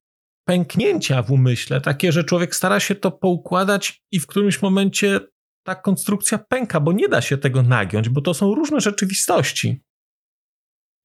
pęknięcia 0.47 1.23
w 1.23 1.31
umyśle, 1.31 1.81
takie, 1.81 2.11
że 2.11 2.23
człowiek 2.23 2.55
stara 2.55 2.79
się 2.79 2.95
to 2.95 3.11
poukładać 3.11 4.03
i 4.11 4.19
w 4.19 4.27
którymś 4.27 4.61
momencie 4.61 5.19
ta 5.63 5.75
konstrukcja 5.75 6.37
pęka, 6.37 6.79
bo 6.79 6.91
nie 6.91 7.07
da 7.07 7.21
się 7.21 7.37
tego 7.37 7.63
nagiąć, 7.63 8.09
bo 8.09 8.21
to 8.21 8.33
są 8.33 8.55
różne 8.55 8.81
rzeczywistości. 8.81 9.81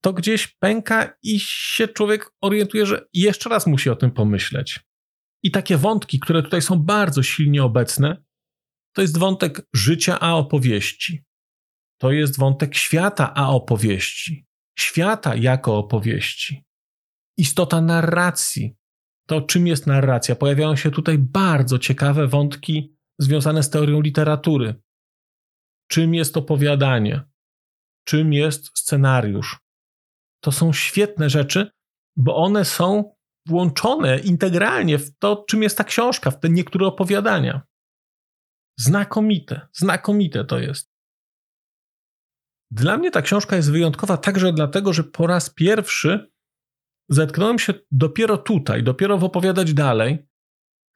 To 0.05 0.13
gdzieś 0.13 0.47
pęka 0.47 1.13
i 1.23 1.39
się 1.39 1.87
człowiek 1.87 2.31
orientuje, 2.41 2.85
że 2.85 3.07
jeszcze 3.13 3.49
raz 3.49 3.67
musi 3.67 3.89
o 3.89 3.95
tym 3.95 4.11
pomyśleć. 4.11 4.79
I 5.43 5.51
takie 5.51 5.77
wątki, 5.77 6.19
które 6.19 6.43
tutaj 6.43 6.61
są 6.61 6.79
bardzo 6.79 7.23
silnie 7.23 7.63
obecne, 7.63 8.23
to 8.95 9.01
jest 9.01 9.17
wątek 9.17 9.61
życia 9.73 10.19
a 10.19 10.35
opowieści. 10.35 11.23
To 11.97 12.11
jest 12.11 12.39
wątek 12.39 12.75
świata 12.75 13.33
a 13.33 13.49
opowieści. 13.49 14.45
Świata 14.79 15.35
jako 15.35 15.77
opowieści. 15.77 16.65
Istota 17.37 17.81
narracji. 17.81 18.75
To 19.27 19.41
czym 19.41 19.67
jest 19.67 19.87
narracja? 19.87 20.35
Pojawiają 20.35 20.75
się 20.75 20.91
tutaj 20.91 21.17
bardzo 21.17 21.79
ciekawe 21.79 22.27
wątki 22.27 22.95
związane 23.19 23.63
z 23.63 23.69
teorią 23.69 24.01
literatury. 24.01 24.75
Czym 25.87 26.13
jest 26.13 26.37
opowiadanie? 26.37 27.21
Czym 28.03 28.33
jest 28.33 28.77
scenariusz? 28.77 29.64
To 30.45 30.51
są 30.51 30.73
świetne 30.73 31.29
rzeczy, 31.29 31.71
bo 32.17 32.35
one 32.35 32.65
są 32.65 33.15
włączone 33.47 34.19
integralnie 34.19 34.97
w 34.97 35.17
to, 35.17 35.45
czym 35.47 35.63
jest 35.63 35.77
ta 35.77 35.83
książka, 35.83 36.31
w 36.31 36.39
te 36.39 36.49
niektóre 36.49 36.87
opowiadania. 36.87 37.61
Znakomite, 38.79 39.67
znakomite 39.73 40.45
to 40.45 40.59
jest. 40.59 40.91
Dla 42.71 42.97
mnie 42.97 43.11
ta 43.11 43.21
książka 43.21 43.55
jest 43.55 43.71
wyjątkowa 43.71 44.17
także 44.17 44.53
dlatego, 44.53 44.93
że 44.93 45.03
po 45.03 45.27
raz 45.27 45.49
pierwszy 45.49 46.31
zetknąłem 47.09 47.59
się 47.59 47.73
dopiero 47.91 48.37
tutaj, 48.37 48.83
dopiero 48.83 49.17
w 49.17 49.23
opowiadać 49.23 49.73
dalej, 49.73 50.27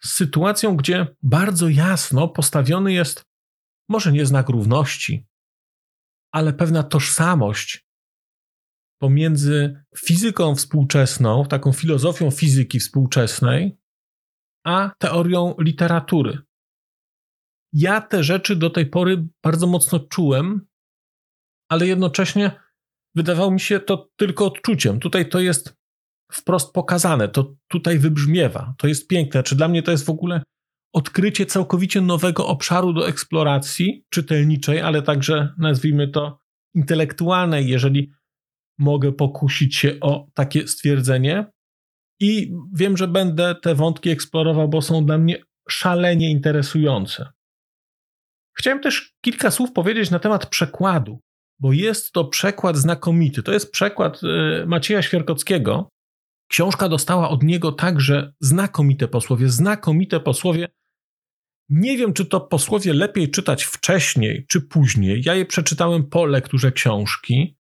z 0.03 0.13
sytuacją, 0.13 0.77
gdzie 0.77 1.08
bardzo 1.24 1.70
jasno 1.70 2.27
postawiony 2.27 2.94
jest 2.94 3.25
może 3.89 4.12
nie 4.12 4.25
znak 4.25 4.50
równości, 4.50 5.27
ale 6.32 6.53
pewna 6.53 6.84
tożsamość 6.84 7.88
pomiędzy 9.00 9.84
fizyką 9.98 10.56
współczesną, 10.56 11.46
taką 11.46 11.72
filozofią 11.72 12.32
fizyki 12.32 12.79
współczesnej, 12.79 13.77
a 14.65 14.91
teorią 14.98 15.56
literatury. 15.60 16.38
Ja 17.74 18.01
te 18.01 18.24
rzeczy 18.24 18.56
do 18.56 18.70
tej 18.70 18.86
pory 18.86 19.27
bardzo 19.44 19.68
mocno 19.68 20.00
czułem, 20.00 20.68
ale 21.70 21.88
jednocześnie 21.88 22.51
wydawało 23.15 23.51
mi 23.51 23.60
się 23.60 23.79
to 23.79 24.10
tylko 24.15 24.46
odczuciem. 24.46 25.00
Tutaj 25.00 25.29
to 25.29 25.39
jest 25.39 25.75
wprost 26.32 26.74
pokazane, 26.74 27.27
to 27.27 27.56
tutaj 27.68 28.00
wybrzmiewa. 28.00 28.74
To 28.77 28.88
jest 28.88 29.08
piękne. 29.08 29.44
Czy 29.44 29.56
dla 29.56 29.68
mnie 29.68 29.84
to 29.84 29.91
jest 29.91 30.06
w 30.06 30.10
ogóle 30.10 30.44
odkrycie 30.94 31.46
całkowicie 31.46 32.01
nowego 32.01 32.48
obszaru 32.48 32.94
do 32.94 33.08
eksploracji 33.08 34.06
czytelniczej, 34.10 34.82
ale 34.82 35.01
także 35.01 35.53
nazwijmy 35.58 36.08
to 36.08 36.39
intelektualnej, 36.75 37.68
jeżeli 37.68 38.12
mogę 38.79 39.12
pokusić 39.12 39.75
się 39.75 39.98
o 40.01 40.27
takie 40.33 40.67
stwierdzenie. 40.67 41.45
I 42.19 42.53
wiem, 42.74 42.98
że 42.98 43.07
będę 43.07 43.55
te 43.55 43.75
wątki 43.75 44.09
eksplorował, 44.09 44.69
bo 44.69 44.81
są 44.81 45.05
dla 45.05 45.17
mnie 45.17 45.38
szalenie 45.69 46.31
interesujące. 46.31 47.29
Chciałem 48.57 48.79
też 48.79 49.13
kilka 49.21 49.51
słów 49.51 49.71
powiedzieć 49.71 50.12
na 50.12 50.19
temat 50.19 50.45
przekładu, 50.45 51.19
bo 51.59 51.74
jest 51.74 52.12
to 52.12 52.25
przekład 52.25 52.77
znakomity. 52.77 53.43
To 53.43 53.51
jest 53.51 53.71
przekład 53.71 54.22
e, 54.24 54.65
Macieja 54.65 55.01
Świerkockiego. 55.01 55.89
Książka 56.48 56.89
dostała 56.89 57.29
od 57.29 57.44
niego 57.44 57.72
także 57.72 58.33
znakomite 58.39 59.07
posłowie, 59.07 59.50
znakomite 59.50 60.20
posłowie. 60.20 60.68
Nie 61.70 61.98
wiem, 61.98 62.13
czy 62.13 62.25
to 62.25 62.42
posłowie 62.42 62.94
lepiej 62.94 63.31
czytać 63.31 63.63
wcześniej 63.63 64.46
czy 64.50 64.61
później. 64.61 65.22
Ja 65.25 65.35
je 65.35 65.46
przeczytałem 65.46 66.03
po 66.03 66.25
lekturze 66.25 66.72
książki. 66.72 67.58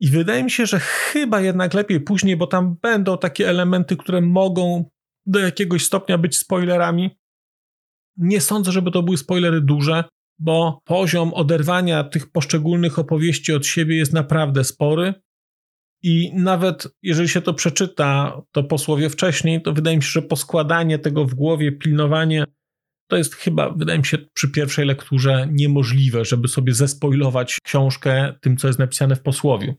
I 0.00 0.08
wydaje 0.08 0.44
mi 0.44 0.50
się, 0.50 0.66
że 0.66 0.80
chyba 0.80 1.40
jednak 1.40 1.74
lepiej 1.74 2.00
później, 2.00 2.36
bo 2.36 2.46
tam 2.46 2.76
będą 2.82 3.18
takie 3.18 3.48
elementy, 3.48 3.96
które 3.96 4.20
mogą 4.20 4.90
do 5.26 5.38
jakiegoś 5.38 5.84
stopnia 5.84 6.18
być 6.18 6.38
spoilerami. 6.38 7.10
Nie 8.16 8.40
sądzę, 8.40 8.72
żeby 8.72 8.90
to 8.90 9.02
były 9.02 9.16
spoilery 9.16 9.60
duże, 9.60 10.04
bo 10.38 10.80
poziom 10.84 11.34
oderwania 11.34 12.04
tych 12.04 12.32
poszczególnych 12.32 12.98
opowieści 12.98 13.52
od 13.52 13.66
siebie 13.66 13.96
jest 13.96 14.12
naprawdę 14.12 14.64
spory. 14.64 15.14
I 16.02 16.32
nawet 16.34 16.88
jeżeli 17.02 17.28
się 17.28 17.40
to 17.40 17.54
przeczyta, 17.54 18.40
to 18.52 18.64
posłowie 18.64 19.10
wcześniej, 19.10 19.62
to 19.62 19.72
wydaje 19.72 19.96
mi 19.96 20.02
się, 20.02 20.10
że 20.10 20.22
poskładanie 20.22 20.98
tego 20.98 21.24
w 21.24 21.34
głowie, 21.34 21.72
pilnowanie, 21.72 22.44
to 23.10 23.16
jest 23.16 23.34
chyba, 23.34 23.70
wydaje 23.70 23.98
mi 23.98 24.04
się, 24.04 24.18
przy 24.34 24.50
pierwszej 24.50 24.86
lekturze 24.86 25.48
niemożliwe, 25.52 26.24
żeby 26.24 26.48
sobie 26.48 26.74
zespoilować 26.74 27.58
książkę 27.64 28.34
tym, 28.40 28.56
co 28.56 28.66
jest 28.66 28.78
napisane 28.78 29.16
w 29.16 29.22
posłowiu 29.22 29.74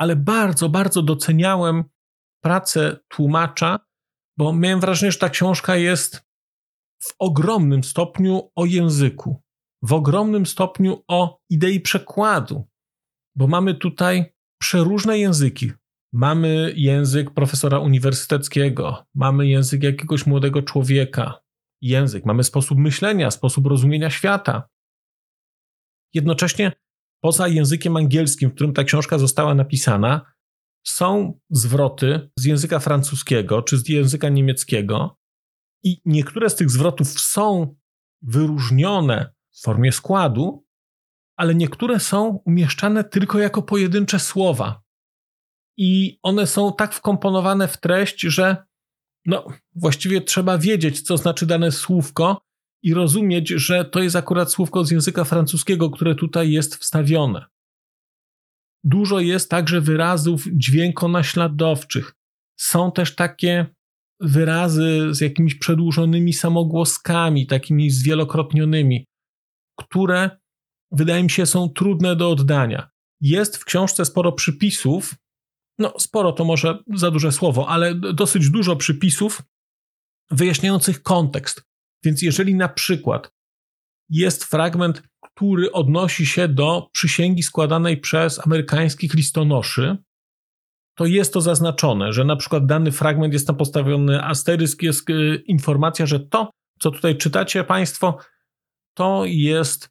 ale 0.00 0.16
bardzo, 0.16 0.68
bardzo 0.68 1.02
doceniałem 1.02 1.84
pracę 2.44 2.96
tłumacza, 3.08 3.78
bo 4.38 4.52
miałem 4.52 4.80
wrażenie, 4.80 5.12
że 5.12 5.18
ta 5.18 5.28
książka 5.28 5.76
jest 5.76 6.22
w 7.02 7.14
ogromnym 7.18 7.84
stopniu 7.84 8.50
o 8.56 8.64
języku, 8.64 9.42
w 9.82 9.92
ogromnym 9.92 10.46
stopniu 10.46 11.04
o 11.08 11.38
idei 11.50 11.80
przekładu, 11.80 12.68
bo 13.36 13.46
mamy 13.46 13.74
tutaj 13.74 14.34
przeróżne 14.60 15.18
języki. 15.18 15.72
Mamy 16.12 16.72
język 16.76 17.30
profesora 17.30 17.78
uniwersyteckiego, 17.78 19.06
mamy 19.14 19.46
język 19.46 19.82
jakiegoś 19.82 20.26
młodego 20.26 20.62
człowieka, 20.62 21.40
język, 21.82 22.24
mamy 22.26 22.44
sposób 22.44 22.78
myślenia, 22.78 23.30
sposób 23.30 23.66
rozumienia 23.66 24.10
świata. 24.10 24.68
Jednocześnie 26.14 26.72
poza 27.20 27.48
językiem 27.48 27.96
angielskim, 27.96 28.50
w 28.50 28.54
którym 28.54 28.72
ta 28.72 28.84
książka 28.84 29.18
została 29.18 29.54
napisana, 29.54 30.32
są 30.86 31.40
zwroty 31.50 32.30
z 32.36 32.44
języka 32.44 32.78
francuskiego 32.78 33.62
czy 33.62 33.78
z 33.78 33.88
języka 33.88 34.28
niemieckiego, 34.28 35.20
i 35.82 36.00
niektóre 36.04 36.50
z 36.50 36.56
tych 36.56 36.70
zwrotów 36.70 37.08
są 37.08 37.76
wyróżnione 38.22 39.32
w 39.50 39.62
formie 39.62 39.92
składu, 39.92 40.64
ale 41.36 41.54
niektóre 41.54 42.00
są 42.00 42.42
umieszczane 42.46 43.04
tylko 43.04 43.38
jako 43.38 43.62
pojedyncze 43.62 44.18
słowa. 44.18 44.82
I 45.76 46.18
one 46.22 46.46
są 46.46 46.72
tak 46.72 46.94
wkomponowane 46.94 47.68
w 47.68 47.76
treść, 47.76 48.20
że 48.20 48.56
no, 49.26 49.46
właściwie 49.74 50.20
trzeba 50.20 50.58
wiedzieć, 50.58 51.02
co 51.02 51.16
znaczy 51.16 51.46
dane 51.46 51.72
słówko, 51.72 52.42
i 52.82 52.94
rozumieć, 52.94 53.48
że 53.48 53.84
to 53.84 54.02
jest 54.02 54.16
akurat 54.16 54.52
słówko 54.52 54.84
z 54.84 54.90
języka 54.90 55.24
francuskiego, 55.24 55.90
które 55.90 56.14
tutaj 56.14 56.50
jest 56.50 56.76
wstawione. 56.76 57.46
Dużo 58.84 59.20
jest 59.20 59.50
także 59.50 59.80
wyrazów 59.80 60.44
dźwiękonaśladowczych. 60.52 62.14
Są 62.58 62.92
też 62.92 63.14
takie 63.14 63.66
wyrazy 64.20 65.08
z 65.10 65.20
jakimiś 65.20 65.54
przedłużonymi 65.54 66.32
samogłoskami, 66.32 67.46
takimi 67.46 67.90
zwielokrotnionymi, 67.90 69.06
które 69.78 70.30
wydaje 70.92 71.22
mi 71.22 71.30
się 71.30 71.46
są 71.46 71.68
trudne 71.68 72.16
do 72.16 72.30
oddania. 72.30 72.90
Jest 73.20 73.56
w 73.56 73.64
książce 73.64 74.04
sporo 74.04 74.32
przypisów, 74.32 75.14
no 75.78 75.94
sporo 75.98 76.32
to 76.32 76.44
może 76.44 76.78
za 76.94 77.10
duże 77.10 77.32
słowo, 77.32 77.68
ale 77.68 77.94
dosyć 77.94 78.50
dużo 78.50 78.76
przypisów 78.76 79.42
wyjaśniających 80.30 81.02
kontekst. 81.02 81.69
Więc 82.04 82.22
jeżeli 82.22 82.54
na 82.54 82.68
przykład 82.68 83.32
jest 84.08 84.44
fragment, 84.44 85.02
który 85.20 85.72
odnosi 85.72 86.26
się 86.26 86.48
do 86.48 86.88
przysięgi 86.92 87.42
składanej 87.42 87.96
przez 87.96 88.46
amerykańskich 88.46 89.14
listonoszy, 89.14 89.96
to 90.94 91.06
jest 91.06 91.32
to 91.32 91.40
zaznaczone, 91.40 92.12
że 92.12 92.24
na 92.24 92.36
przykład 92.36 92.66
dany 92.66 92.92
fragment 92.92 93.32
jest 93.32 93.46
tam 93.46 93.56
postawiony 93.56 94.24
asterysk, 94.24 94.82
jest 94.82 95.10
y, 95.10 95.42
informacja, 95.46 96.06
że 96.06 96.20
to, 96.20 96.50
co 96.80 96.90
tutaj 96.90 97.16
czytacie 97.16 97.64
Państwo, 97.64 98.18
to 98.94 99.22
jest 99.26 99.90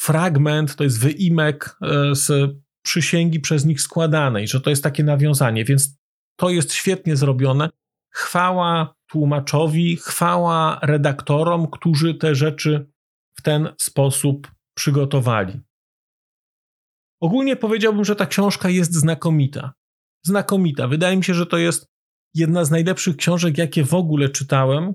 fragment, 0.00 0.76
to 0.76 0.84
jest 0.84 1.00
wyimek 1.00 1.76
y, 2.12 2.14
z 2.14 2.56
przysięgi 2.82 3.40
przez 3.40 3.64
nich 3.64 3.80
składanej, 3.80 4.48
że 4.48 4.60
to 4.60 4.70
jest 4.70 4.82
takie 4.82 5.04
nawiązanie, 5.04 5.64
więc 5.64 5.98
to 6.36 6.50
jest 6.50 6.72
świetnie 6.72 7.16
zrobione. 7.16 7.70
Chwała 8.10 8.94
tłumaczowi, 9.10 9.96
chwała 9.96 10.78
redaktorom, 10.82 11.70
którzy 11.70 12.14
te 12.14 12.34
rzeczy 12.34 12.90
w 13.38 13.42
ten 13.42 13.68
sposób 13.80 14.50
przygotowali. 14.76 15.60
Ogólnie 17.20 17.56
powiedziałbym, 17.56 18.04
że 18.04 18.16
ta 18.16 18.26
książka 18.26 18.68
jest 18.68 18.94
znakomita. 18.94 19.72
Znakomita. 20.24 20.88
Wydaje 20.88 21.16
mi 21.16 21.24
się, 21.24 21.34
że 21.34 21.46
to 21.46 21.58
jest 21.58 21.86
jedna 22.34 22.64
z 22.64 22.70
najlepszych 22.70 23.16
książek, 23.16 23.58
jakie 23.58 23.84
w 23.84 23.94
ogóle 23.94 24.28
czytałem. 24.28 24.94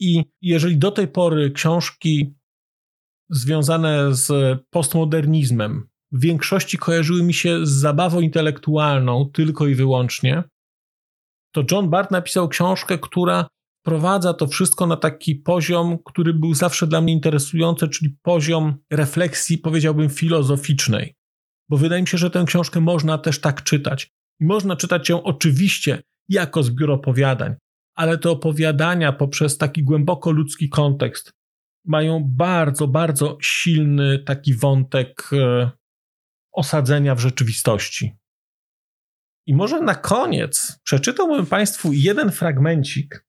I 0.00 0.24
jeżeli 0.42 0.78
do 0.78 0.90
tej 0.90 1.08
pory 1.08 1.50
książki 1.50 2.34
związane 3.30 4.14
z 4.14 4.58
postmodernizmem 4.70 5.88
w 6.12 6.20
większości 6.20 6.78
kojarzyły 6.78 7.22
mi 7.22 7.34
się 7.34 7.66
z 7.66 7.70
zabawą 7.70 8.20
intelektualną 8.20 9.30
tylko 9.32 9.66
i 9.66 9.74
wyłącznie, 9.74 10.44
to 11.52 11.64
John 11.70 11.90
Bart 11.90 12.10
napisał 12.10 12.48
książkę, 12.48 12.98
która 12.98 13.46
prowadza 13.82 14.34
to 14.34 14.46
wszystko 14.46 14.86
na 14.86 14.96
taki 14.96 15.34
poziom, 15.36 15.98
który 16.04 16.34
był 16.34 16.54
zawsze 16.54 16.86
dla 16.86 17.00
mnie 17.00 17.12
interesujący, 17.12 17.88
czyli 17.88 18.16
poziom 18.22 18.74
refleksji, 18.90 19.58
powiedziałbym, 19.58 20.10
filozoficznej. 20.10 21.14
Bo 21.68 21.76
wydaje 21.76 22.02
mi 22.02 22.08
się, 22.08 22.18
że 22.18 22.30
tę 22.30 22.44
książkę 22.46 22.80
można 22.80 23.18
też 23.18 23.40
tak 23.40 23.62
czytać. 23.62 24.10
I 24.40 24.44
można 24.44 24.76
czytać 24.76 25.08
ją 25.08 25.22
oczywiście 25.22 26.02
jako 26.28 26.62
zbiór 26.62 26.90
opowiadań, 26.90 27.54
ale 27.94 28.18
te 28.18 28.30
opowiadania 28.30 29.12
poprzez 29.12 29.58
taki 29.58 29.82
głęboko 29.82 30.30
ludzki 30.30 30.68
kontekst 30.68 31.32
mają 31.84 32.24
bardzo, 32.24 32.88
bardzo 32.88 33.38
silny 33.42 34.18
taki 34.18 34.54
wątek 34.54 35.30
e, 35.32 35.70
osadzenia 36.52 37.14
w 37.14 37.20
rzeczywistości. 37.20 38.12
I 39.46 39.54
może 39.54 39.80
na 39.80 39.94
koniec 39.94 40.80
przeczytałbym 40.84 41.46
Państwu 41.46 41.92
jeden 41.92 42.32
fragmencik, 42.32 43.26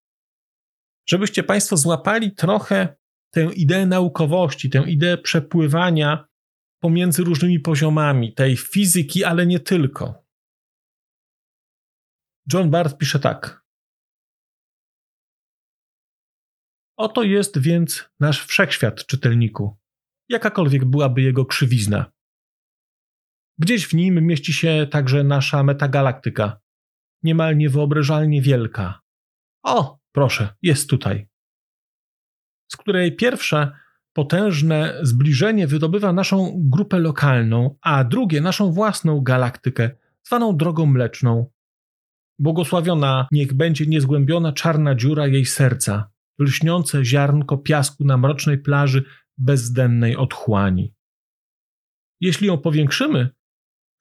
żebyście 1.09 1.43
Państwo 1.43 1.77
złapali 1.77 2.31
trochę 2.31 2.95
tę 3.33 3.43
ideę 3.43 3.85
naukowości, 3.85 4.69
tę 4.69 4.83
ideę 4.87 5.17
przepływania 5.17 6.27
pomiędzy 6.79 7.23
różnymi 7.23 7.59
poziomami 7.59 8.33
tej 8.33 8.57
fizyki, 8.57 9.23
ale 9.23 9.45
nie 9.45 9.59
tylko. 9.59 10.23
John 12.53 12.71
Bart 12.71 12.97
pisze 12.97 13.19
tak. 13.19 13.63
Oto 16.97 17.23
jest 17.23 17.59
więc 17.59 18.09
nasz 18.19 18.45
wszechświat, 18.45 19.05
czytelniku, 19.05 19.77
jakakolwiek 20.29 20.85
byłaby 20.85 21.21
jego 21.21 21.45
krzywizna. 21.45 22.12
Gdzieś 23.59 23.87
w 23.87 23.93
nim 23.93 24.27
mieści 24.27 24.53
się 24.53 24.87
także 24.91 25.23
nasza 25.23 25.63
metagalaktyka, 25.63 26.59
niemal 27.23 27.57
niewyobrażalnie 27.57 28.41
wielka. 28.41 29.01
O, 29.63 29.99
proszę, 30.11 30.55
jest 30.61 30.89
tutaj. 30.89 31.27
Z 32.71 32.77
której 32.77 33.15
pierwsze 33.15 33.71
potężne 34.13 34.99
zbliżenie 35.01 35.67
wydobywa 35.67 36.13
naszą 36.13 36.61
grupę 36.63 36.99
lokalną, 36.99 37.75
a 37.81 38.03
drugie 38.03 38.41
naszą 38.41 38.71
własną 38.71 39.21
galaktykę, 39.21 39.91
zwaną 40.23 40.57
drogą 40.57 40.85
mleczną. 40.85 41.51
Błogosławiona 42.39 43.27
niech 43.31 43.53
będzie 43.53 43.85
niezgłębiona 43.85 44.53
czarna 44.53 44.95
dziura 44.95 45.27
jej 45.27 45.45
serca, 45.45 46.09
lśniące 46.39 47.05
ziarnko 47.05 47.57
piasku 47.57 48.05
na 48.05 48.17
mrocznej 48.17 48.57
plaży 48.57 49.03
bezdennej 49.37 50.15
otchłani. 50.15 50.93
Jeśli 52.21 52.47
ją 52.47 52.57
powiększymy, 52.57 53.29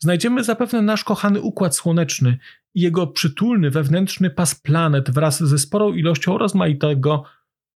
znajdziemy 0.02 0.44
zapewne 0.44 0.82
nasz 0.82 1.04
kochany 1.04 1.40
Układ 1.40 1.76
Słoneczny 1.76 2.38
i 2.74 2.80
jego 2.80 3.06
przytulny 3.06 3.70
wewnętrzny 3.70 4.30
pas 4.30 4.54
planet 4.54 5.10
wraz 5.10 5.40
ze 5.42 5.58
sporą 5.58 5.92
ilością 5.92 6.38
rozmaitego 6.38 7.24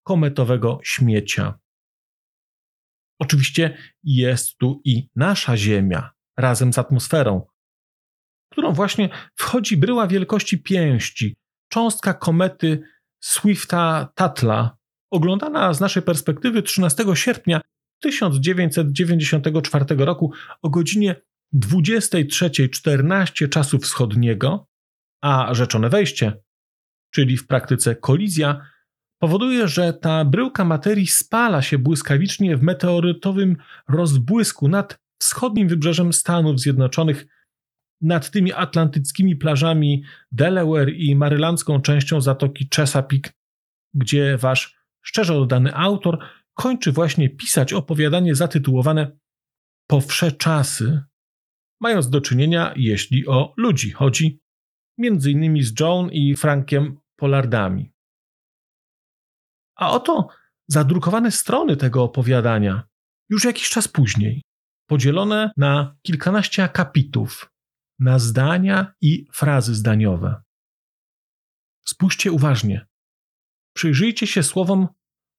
kometowego 0.04 0.80
śmiecia. 0.84 1.60
Oczywiście 3.20 3.78
jest 4.04 4.58
tu 4.58 4.82
i 4.86 5.10
nasza 5.16 5.58
Ziemia 5.58 6.12
razem 6.38 6.74
z 6.74 6.78
atmosferą, 6.78 7.48
którą 8.52 8.72
właśnie 8.74 9.10
wchodzi 9.36 9.78
bryła 9.78 10.08
wielkości 10.08 10.58
pięści, 10.58 11.36
cząstka 11.70 12.14
komety 12.14 12.84
Swifta 13.20 14.10
Tatla, 14.16 14.78
oglądana 15.12 15.74
z 15.74 15.80
naszej 15.80 16.04
perspektywy 16.04 16.64
13 16.64 17.04
sierpnia 17.14 17.62
1994 18.00 19.86
roku 19.98 20.32
o 20.62 20.70
godzinie 20.70 21.16
23.14 21.56 23.50
czasu 23.50 23.80
wschodniego, 23.80 24.68
a 25.22 25.54
rzeczone 25.54 25.90
wejście, 25.90 26.42
czyli 27.14 27.38
w 27.38 27.48
praktyce 27.48 27.96
kolizja, 27.96 28.62
powoduje, 29.22 29.68
że 29.68 29.94
ta 29.94 30.26
bryłka 30.26 30.66
materii 30.66 31.08
spala 31.08 31.62
się 31.62 31.78
błyskawicznie 31.78 32.58
w 32.58 32.62
meteorytowym 32.62 33.58
rozbłysku 33.90 34.68
nad 34.68 35.00
wschodnim 35.22 35.68
wybrzeżem 35.68 36.14
Stanów 36.14 36.60
Zjednoczonych, 36.60 37.26
nad 38.02 38.32
tymi 38.32 38.54
atlantyckimi 38.54 39.36
plażami 39.36 40.04
Delaware 40.32 40.90
i 40.90 41.16
marylandzką 41.16 41.82
częścią 41.82 42.22
zatoki 42.22 42.70
Chesapeake, 42.76 43.32
gdzie 43.94 44.38
wasz 44.38 44.76
szczerze 45.02 45.34
oddany 45.38 45.76
autor 45.76 46.20
kończy 46.54 46.92
właśnie 46.92 47.30
pisać 47.30 47.74
opowiadanie 47.74 48.36
zatytułowane 48.36 49.12
Po 49.88 50.02
wsze 50.02 50.32
czasy, 50.32 51.04
mając 51.82 52.10
do 52.10 52.22
czynienia, 52.22 52.74
jeśli 52.76 53.28
o 53.28 53.54
ludzi 53.58 53.92
chodzi, 53.92 54.40
innymi 54.98 55.64
z 55.64 55.80
John 55.80 56.10
i 56.12 56.36
Frankiem 56.36 57.00
Pollardami. 57.16 57.94
A 59.76 59.92
oto 59.92 60.28
zadrukowane 60.68 61.32
strony 61.32 61.78
tego 61.78 62.04
opowiadania, 62.04 62.88
już 63.30 63.44
jakiś 63.44 63.70
czas 63.70 63.88
później, 63.88 64.42
podzielone 64.90 65.52
na 65.58 65.98
kilkanaście 66.02 66.64
akapitów, 66.64 67.52
na 68.00 68.20
zdania 68.20 68.94
i 69.02 69.28
frazy 69.34 69.76
zdaniowe. 69.76 70.42
Spójrzcie 71.86 72.32
uważnie. 72.32 72.88
Przyjrzyjcie 73.76 74.28
się 74.28 74.44
słowom 74.44 74.88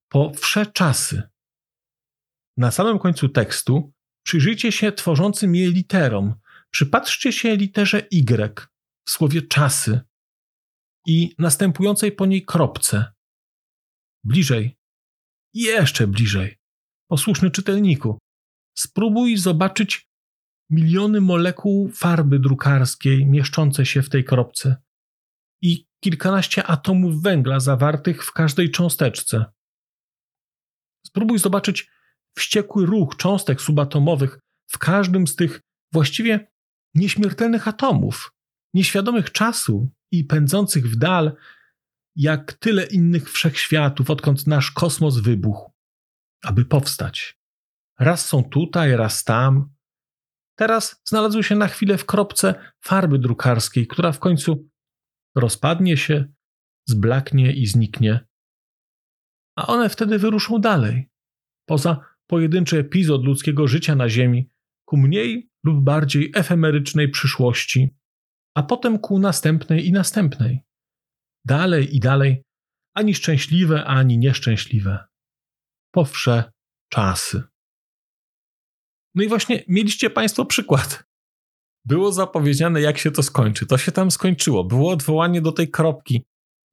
po 0.08 0.32
wsze 0.34 0.66
czasy. 0.66 1.22
Na 2.56 2.70
samym 2.70 2.98
końcu 2.98 3.28
tekstu 3.28 3.92
przyjrzyjcie 4.26 4.72
się 4.72 4.92
tworzącym 4.92 5.54
je 5.54 5.70
literom. 5.70 6.34
Przypatrzcie 6.70 7.32
się 7.32 7.56
literze 7.56 7.98
Y 8.10 8.66
w 9.06 9.10
słowie 9.10 9.42
czasy 9.42 10.00
i 11.06 11.34
następującej 11.38 12.12
po 12.12 12.26
niej 12.26 12.44
kropce. 12.44 13.12
Bliżej. 14.24 14.78
Jeszcze 15.54 16.06
bliżej. 16.06 16.58
Posłuszny 17.10 17.50
czytelniku. 17.50 18.18
Spróbuj 18.78 19.36
zobaczyć 19.36 20.08
miliony 20.70 21.20
molekuł 21.20 21.90
farby 21.90 22.38
drukarskiej 22.38 23.26
mieszczące 23.26 23.86
się 23.86 24.02
w 24.02 24.08
tej 24.08 24.24
kropce 24.24 24.76
i 25.62 25.86
kilkanaście 26.00 26.66
atomów 26.66 27.22
węgla 27.22 27.60
zawartych 27.60 28.24
w 28.24 28.32
każdej 28.32 28.70
cząsteczce. 28.70 29.44
Spróbuj 31.06 31.38
zobaczyć 31.38 31.95
wściekły 32.38 32.86
ruch 32.86 33.16
cząstek 33.16 33.60
subatomowych 33.60 34.38
w 34.66 34.78
każdym 34.78 35.26
z 35.26 35.36
tych 35.36 35.60
właściwie 35.92 36.52
nieśmiertelnych 36.94 37.68
atomów, 37.68 38.32
nieświadomych 38.74 39.32
czasu 39.32 39.90
i 40.12 40.24
pędzących 40.24 40.90
w 40.90 40.96
dal, 40.96 41.36
jak 42.16 42.52
tyle 42.52 42.84
innych 42.84 43.30
wszechświatów, 43.30 44.10
odkąd 44.10 44.46
nasz 44.46 44.70
kosmos 44.70 45.18
wybuchł, 45.18 45.72
aby 46.44 46.64
powstać. 46.64 47.38
Raz 47.98 48.26
są 48.26 48.44
tutaj, 48.44 48.96
raz 48.96 49.24
tam. 49.24 49.74
Teraz 50.58 51.00
znalazły 51.04 51.44
się 51.44 51.54
na 51.54 51.68
chwilę 51.68 51.98
w 51.98 52.06
kropce 52.06 52.72
farby 52.84 53.18
drukarskiej, 53.18 53.86
która 53.86 54.12
w 54.12 54.18
końcu 54.18 54.68
rozpadnie 55.34 55.96
się, 55.96 56.32
zblaknie 56.88 57.52
i 57.52 57.66
zniknie. 57.66 58.26
A 59.58 59.66
one 59.66 59.88
wtedy 59.88 60.18
wyruszą 60.18 60.58
dalej, 60.58 61.10
poza 61.68 62.15
pojedynczy 62.26 62.78
epizod 62.78 63.24
ludzkiego 63.24 63.66
życia 63.66 63.94
na 63.94 64.08
Ziemi, 64.08 64.50
ku 64.84 64.96
mniej 64.96 65.50
lub 65.64 65.84
bardziej 65.84 66.32
efemerycznej 66.34 67.08
przyszłości, 67.08 67.96
a 68.54 68.62
potem 68.62 68.98
ku 68.98 69.18
następnej 69.18 69.86
i 69.86 69.92
następnej. 69.92 70.60
Dalej 71.44 71.96
i 71.96 72.00
dalej, 72.00 72.42
ani 72.94 73.14
szczęśliwe, 73.14 73.84
ani 73.84 74.18
nieszczęśliwe. 74.18 75.04
Powsze 75.92 76.52
czasy. 76.90 77.42
No 79.14 79.22
i 79.22 79.28
właśnie 79.28 79.64
mieliście 79.68 80.10
Państwo 80.10 80.44
przykład. 80.44 81.04
Było 81.84 82.12
zapowiedziane, 82.12 82.80
jak 82.80 82.98
się 82.98 83.10
to 83.10 83.22
skończy. 83.22 83.66
To 83.66 83.78
się 83.78 83.92
tam 83.92 84.10
skończyło. 84.10 84.64
Było 84.64 84.92
odwołanie 84.92 85.42
do 85.42 85.52
tej 85.52 85.70
kropki, 85.70 86.24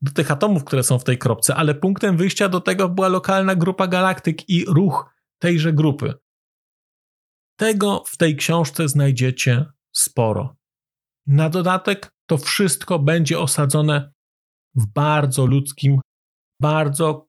do 0.01 0.11
tych 0.11 0.31
atomów, 0.31 0.63
które 0.63 0.83
są 0.83 0.99
w 0.99 1.03
tej 1.03 1.17
kropce, 1.17 1.55
ale 1.55 1.75
punktem 1.75 2.17
wyjścia 2.17 2.49
do 2.49 2.61
tego 2.61 2.89
była 2.89 3.07
lokalna 3.07 3.55
grupa 3.55 3.87
galaktyk 3.87 4.49
i 4.49 4.65
ruch 4.65 5.12
tejże 5.43 5.73
grupy. 5.73 6.13
Tego 7.59 8.03
w 8.07 8.17
tej 8.17 8.35
książce 8.35 8.87
znajdziecie 8.87 9.65
sporo. 9.95 10.55
Na 11.27 11.49
dodatek 11.49 12.11
to 12.29 12.37
wszystko 12.37 12.99
będzie 12.99 13.39
osadzone 13.39 14.13
w 14.75 14.85
bardzo 14.87 15.45
ludzkim, 15.45 16.01
bardzo 16.61 17.27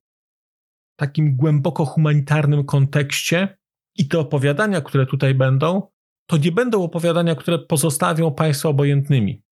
takim 0.99 1.37
głęboko 1.37 1.85
humanitarnym 1.85 2.65
kontekście 2.65 3.59
i 3.97 4.09
te 4.09 4.19
opowiadania, 4.19 4.81
które 4.81 5.07
tutaj 5.07 5.35
będą, 5.35 5.89
to 6.31 6.37
nie 6.37 6.53
będą 6.53 6.83
opowiadania, 6.83 7.35
które 7.35 7.59
pozostawią 7.59 8.35
Państwa 8.35 8.69
obojętnymi. 8.69 9.43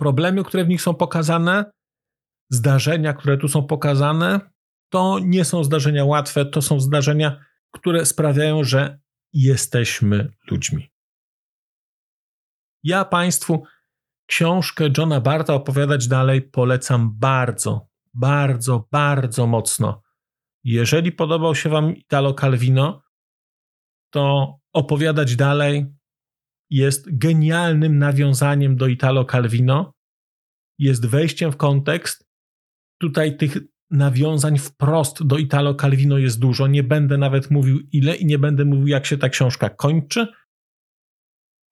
Problemy, 0.00 0.44
które 0.44 0.64
w 0.64 0.68
nich 0.68 0.82
są 0.82 0.94
pokazane, 0.94 1.70
zdarzenia, 2.50 3.12
które 3.12 3.38
tu 3.38 3.48
są 3.48 3.66
pokazane, 3.66 4.55
to 4.88 5.18
nie 5.18 5.44
są 5.44 5.64
zdarzenia 5.64 6.04
łatwe, 6.04 6.46
to 6.46 6.62
są 6.62 6.80
zdarzenia, 6.80 7.44
które 7.72 8.06
sprawiają, 8.06 8.64
że 8.64 8.98
jesteśmy 9.32 10.32
ludźmi. 10.50 10.90
Ja 12.82 13.04
Państwu 13.04 13.64
książkę 14.26 14.88
Johna 14.98 15.20
Barta 15.20 15.54
opowiadać 15.54 16.08
dalej 16.08 16.42
polecam 16.42 17.18
bardzo, 17.18 17.88
bardzo, 18.14 18.88
bardzo 18.92 19.46
mocno. 19.46 20.02
Jeżeli 20.64 21.12
podobał 21.12 21.54
się 21.54 21.68
Wam 21.68 21.96
Italo 21.96 22.34
Calvino, 22.34 23.02
to 24.10 24.54
opowiadać 24.72 25.36
dalej 25.36 25.86
jest 26.70 27.18
genialnym 27.18 27.98
nawiązaniem 27.98 28.76
do 28.76 28.86
Italo 28.86 29.24
Calvino, 29.24 29.92
jest 30.78 31.06
wejściem 31.06 31.52
w 31.52 31.56
kontekst. 31.56 32.26
Tutaj 33.00 33.36
tych 33.36 33.56
nawiązań 33.90 34.58
wprost 34.58 35.26
do 35.26 35.38
Italo 35.38 35.74
Calvino 35.74 36.18
jest 36.18 36.38
dużo. 36.38 36.66
Nie 36.66 36.82
będę 36.82 37.18
nawet 37.18 37.50
mówił 37.50 37.80
ile 37.92 38.16
i 38.16 38.26
nie 38.26 38.38
będę 38.38 38.64
mówił, 38.64 38.86
jak 38.86 39.06
się 39.06 39.18
ta 39.18 39.28
książka 39.28 39.70
kończy, 39.70 40.26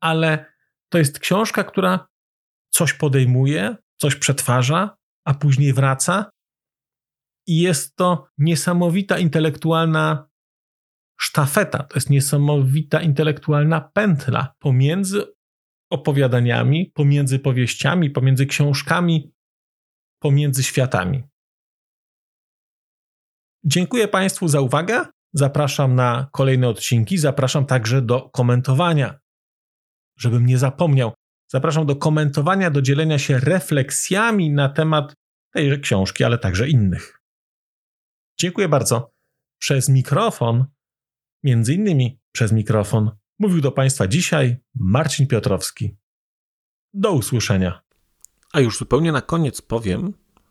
ale 0.00 0.54
to 0.88 0.98
jest 0.98 1.18
książka, 1.18 1.64
która 1.64 2.08
coś 2.70 2.92
podejmuje, 2.92 3.76
coś 3.96 4.16
przetwarza, 4.16 4.96
a 5.24 5.34
później 5.34 5.72
wraca. 5.72 6.30
I 7.46 7.60
jest 7.60 7.96
to 7.96 8.28
niesamowita 8.38 9.18
intelektualna 9.18 10.28
sztafeta, 11.20 11.82
to 11.82 11.96
jest 11.96 12.10
niesamowita 12.10 13.02
intelektualna 13.02 13.80
pętla 13.80 14.54
pomiędzy 14.58 15.34
opowiadaniami, 15.90 16.86
pomiędzy 16.94 17.38
powieściami, 17.38 18.10
pomiędzy 18.10 18.46
książkami, 18.46 19.32
pomiędzy 20.22 20.62
światami. 20.62 21.22
Dziękuję 23.66 24.08
Państwu 24.08 24.48
za 24.48 24.60
uwagę. 24.60 25.04
Zapraszam 25.32 25.94
na 25.94 26.28
kolejne 26.32 26.68
odcinki. 26.68 27.18
Zapraszam 27.18 27.66
także 27.66 28.02
do 28.02 28.20
komentowania, 28.20 29.20
żebym 30.18 30.46
nie 30.46 30.58
zapomniał. 30.58 31.12
Zapraszam 31.50 31.86
do 31.86 31.96
komentowania, 31.96 32.70
do 32.70 32.82
dzielenia 32.82 33.18
się 33.18 33.38
refleksjami 33.38 34.50
na 34.50 34.68
temat 34.68 35.14
tejże 35.54 35.78
książki, 35.78 36.24
ale 36.24 36.38
także 36.38 36.68
innych. 36.68 37.20
Dziękuję 38.40 38.68
bardzo. 38.68 39.14
Przez 39.58 39.88
mikrofon, 39.88 40.64
między 41.42 41.74
innymi 41.74 42.20
przez 42.32 42.52
mikrofon, 42.52 43.10
mówił 43.38 43.60
do 43.60 43.72
Państwa 43.72 44.06
dzisiaj 44.06 44.56
Marcin 44.74 45.26
Piotrowski. 45.26 45.96
Do 46.94 47.12
usłyszenia. 47.12 47.82
A 48.52 48.60
już 48.60 48.78
zupełnie 48.78 49.12
na 49.12 49.20
koniec 49.20 49.62
powiem, 49.62 50.14